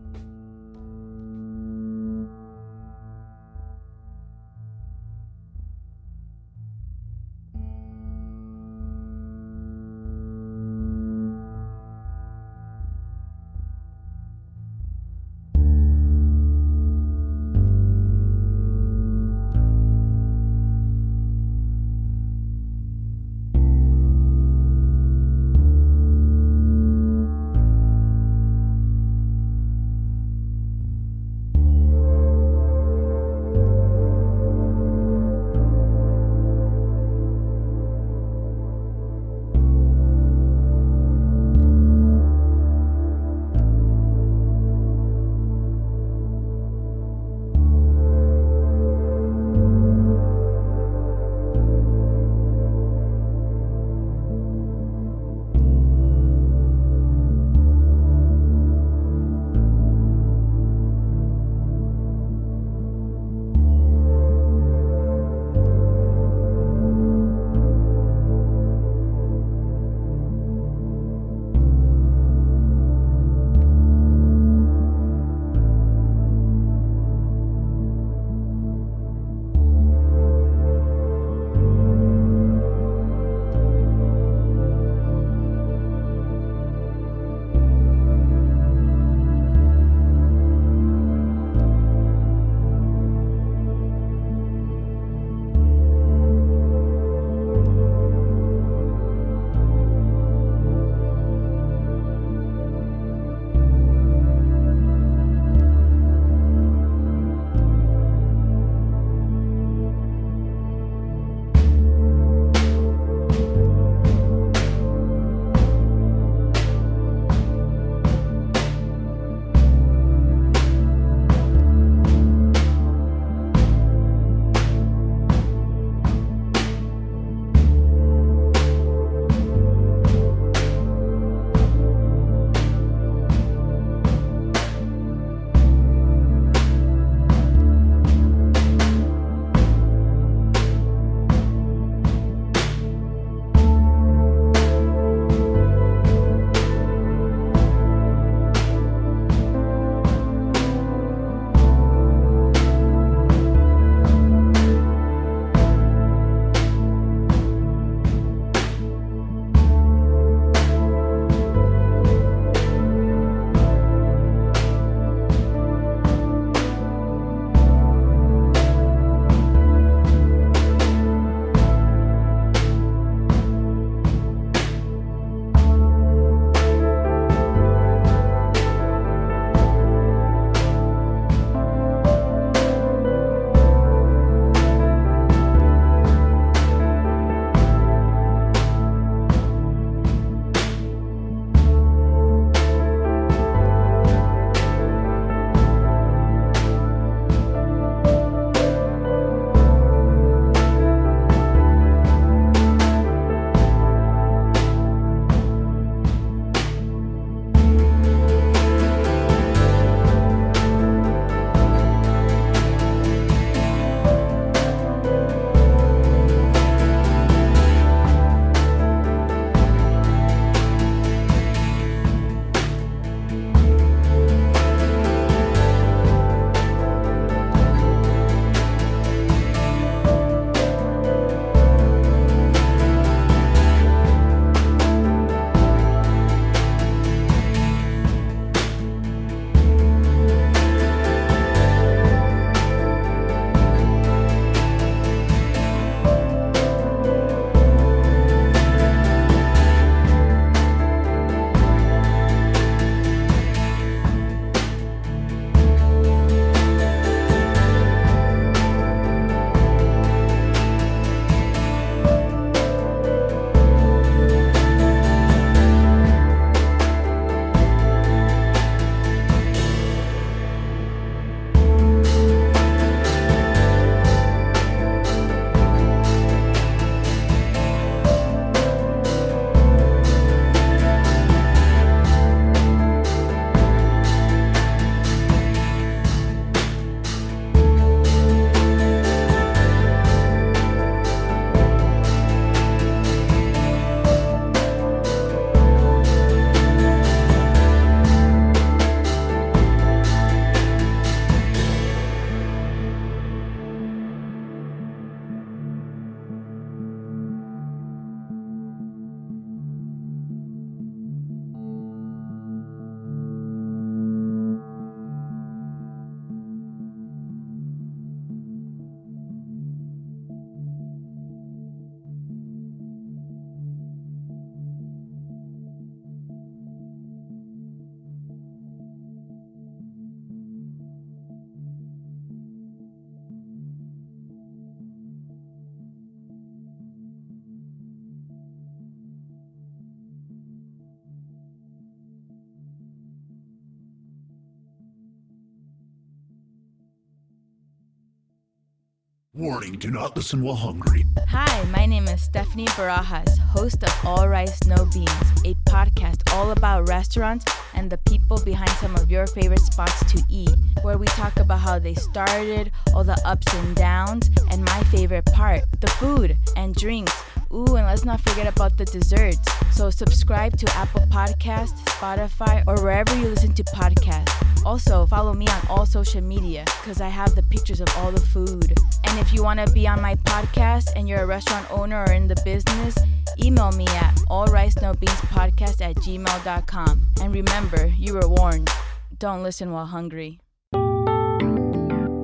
Warning, 349.40 349.80
do 349.80 349.90
not 349.90 350.18
listen 350.18 350.44
while 350.44 350.58
hungry. 350.58 351.06
Hi, 351.30 351.64
my 351.72 351.86
name 351.86 352.10
is 352.10 352.22
Stephanie 352.22 352.66
Barajas, 352.76 353.38
host 353.38 353.82
of 353.82 354.06
All 354.06 354.28
Rice 354.28 354.66
No 354.66 354.84
Beans, 354.94 355.10
a 355.46 355.54
podcast 355.70 356.34
all 356.34 356.52
about 356.52 356.90
restaurants 356.90 357.46
and 357.74 357.90
the 357.90 358.00
people 358.00 358.38
behind 358.44 358.70
some 358.72 358.98
of 358.98 359.10
your 359.10 359.26
favorite 359.28 359.62
spots 359.62 360.04
to 360.12 360.22
eat, 360.28 360.52
where 360.82 360.98
we 360.98 361.06
talk 361.08 361.40
about 361.40 361.60
how 361.60 361.80
they 361.80 361.96
started, 361.96 362.70
all 362.94 363.06
the 363.06 363.18
ups 363.24 363.48
and 363.54 363.78
downs, 363.78 364.30
and 364.52 364.66
my 364.66 364.84
favorite 364.92 365.26
part, 365.28 365.62
the 365.80 365.88
food 365.88 366.36
and 366.58 366.76
drinks. 366.76 367.24
Ooh, 367.54 367.78
and 367.78 367.86
let's 367.86 368.04
not 368.04 368.20
forget 368.20 368.46
about 368.46 368.78
the 368.78 368.84
desserts. 368.84 369.40
So 369.72 369.90
subscribe 369.90 370.58
to 370.58 370.70
Apple 370.76 371.04
Podcasts, 371.04 371.80
Spotify, 371.86 372.66
or 372.68 372.76
wherever 372.84 373.16
you 373.16 373.30
listen 373.30 373.54
to 373.54 373.64
podcasts. 373.64 374.49
Also, 374.66 375.06
follow 375.06 375.34
me 375.34 375.48
on 375.48 375.68
all 375.70 375.86
social 375.86 376.22
media 376.22 376.64
because 376.82 377.02
I 377.02 377.08
have 377.08 377.36
the 377.36 377.44
pictures 377.44 377.82
of 377.82 377.88
all 377.98 378.12
the 378.12 378.20
food. 378.20 378.78
And 379.06 379.20
if 379.20 379.34
you 379.34 379.44
want 379.44 379.60
to 379.66 379.72
be 379.74 379.88
on 379.88 380.02
my 380.02 380.16
podcast 380.16 380.90
and 380.96 381.08
you're 381.08 381.22
a 381.22 381.26
restaurant 381.26 381.70
owner 381.72 382.04
or 382.04 382.12
in 382.12 382.28
the 382.28 382.40
business, 382.44 382.98
email 383.44 383.72
me 383.72 383.88
at 383.88 384.16
allricenobeanspodcast 384.30 385.82
at 385.82 385.96
gmail.com. 385.96 387.08
And 387.22 387.34
remember, 387.34 387.88
you 387.88 388.14
were 388.14 388.28
warned. 388.28 388.70
Don't 389.18 389.44
listen 389.44 389.72
while 389.72 389.86
hungry. 389.86 390.40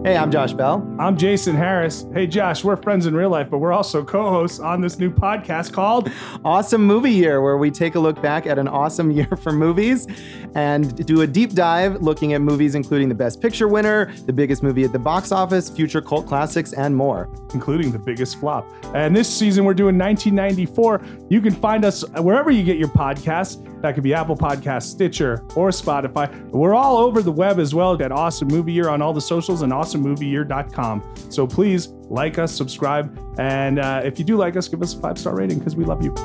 Hey, 0.06 0.18
I'm 0.18 0.30
Josh 0.30 0.54
Bell. 0.54 0.88
I'm 1.00 1.18
Jason 1.18 1.56
Harris. 1.56 2.06
Hey, 2.14 2.28
Josh, 2.28 2.64
we're 2.64 2.76
friends 2.76 3.08
in 3.08 3.16
real 3.16 3.32
life, 3.32 3.50
but 3.50 3.58
we're 3.58 3.74
also 3.74 4.04
co 4.04 4.30
hosts 4.30 4.60
on 4.60 4.80
this 4.80 5.00
new 5.00 5.10
podcast 5.10 5.74
called 5.74 6.12
Awesome 6.46 6.86
Movie 6.86 7.10
Year, 7.10 7.42
where 7.42 7.58
we 7.58 7.72
take 7.72 7.96
a 7.96 8.00
look 8.00 8.22
back 8.22 8.46
at 8.46 8.60
an 8.60 8.68
awesome 8.68 9.10
year 9.18 9.28
for 9.42 9.52
movies 9.52 10.06
and 10.54 11.04
do 11.08 11.22
a 11.22 11.28
deep 11.28 11.54
dive 11.54 12.04
looking 12.04 12.34
at 12.34 12.42
movies 12.42 12.76
including 12.76 13.10
the 13.10 13.16
Best 13.16 13.42
Picture 13.42 13.68
winner, 13.68 14.14
the 14.28 14.32
biggest 14.32 14.62
movie 14.62 14.84
at 14.84 14.92
the 14.92 15.00
box 15.00 15.32
office, 15.32 15.72
future 15.72 16.04
cult 16.04 16.28
classics, 16.28 16.74
and 16.74 16.96
more. 16.96 17.28
Including 17.56 17.92
the 17.92 17.98
biggest 17.98 18.40
flop. 18.40 18.70
And 18.94 19.16
this 19.16 19.28
season, 19.28 19.66
we're 19.66 19.74
doing 19.74 19.98
1994. 19.98 21.02
You 21.32 21.42
can 21.42 21.56
find 21.56 21.84
us 21.84 22.08
wherever 22.20 22.52
you 22.52 22.62
get 22.62 22.78
your 22.78 22.90
podcasts. 22.90 23.60
That 23.86 23.94
could 23.94 24.04
be 24.04 24.16
Apple 24.16 24.36
Podcasts, 24.36 24.90
Stitcher, 24.90 25.44
or 25.56 25.70
Spotify. 25.70 26.50
We're 26.50 26.74
all 26.74 26.98
over 26.98 27.22
the 27.22 27.32
web 27.32 27.60
as 27.60 27.76
well 27.76 28.02
at 28.02 28.12
Awesome 28.12 28.48
Movie 28.48 28.74
Year 28.74 28.90
on 28.90 29.00
all 29.00 29.14
the 29.14 29.22
socials 29.22 29.62
and 29.62 29.72
awesomemovieyear.com. 29.72 31.04
So 31.30 31.46
please 31.46 31.90
like 32.10 32.40
us, 32.40 32.52
subscribe, 32.52 33.16
and 33.38 33.78
uh, 33.78 34.02
if 34.04 34.18
you 34.18 34.26
do 34.26 34.38
like 34.38 34.58
us, 34.58 34.68
give 34.68 34.82
us 34.82 34.96
a 34.96 35.00
five 35.00 35.20
star 35.20 35.36
rating 35.36 35.60
because 35.60 35.76
we 35.76 35.86
love 35.86 36.04
you. 36.04 36.16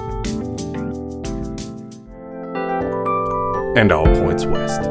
And 3.77 3.93
all 3.93 4.07
points 4.07 4.47
west. 4.47 4.89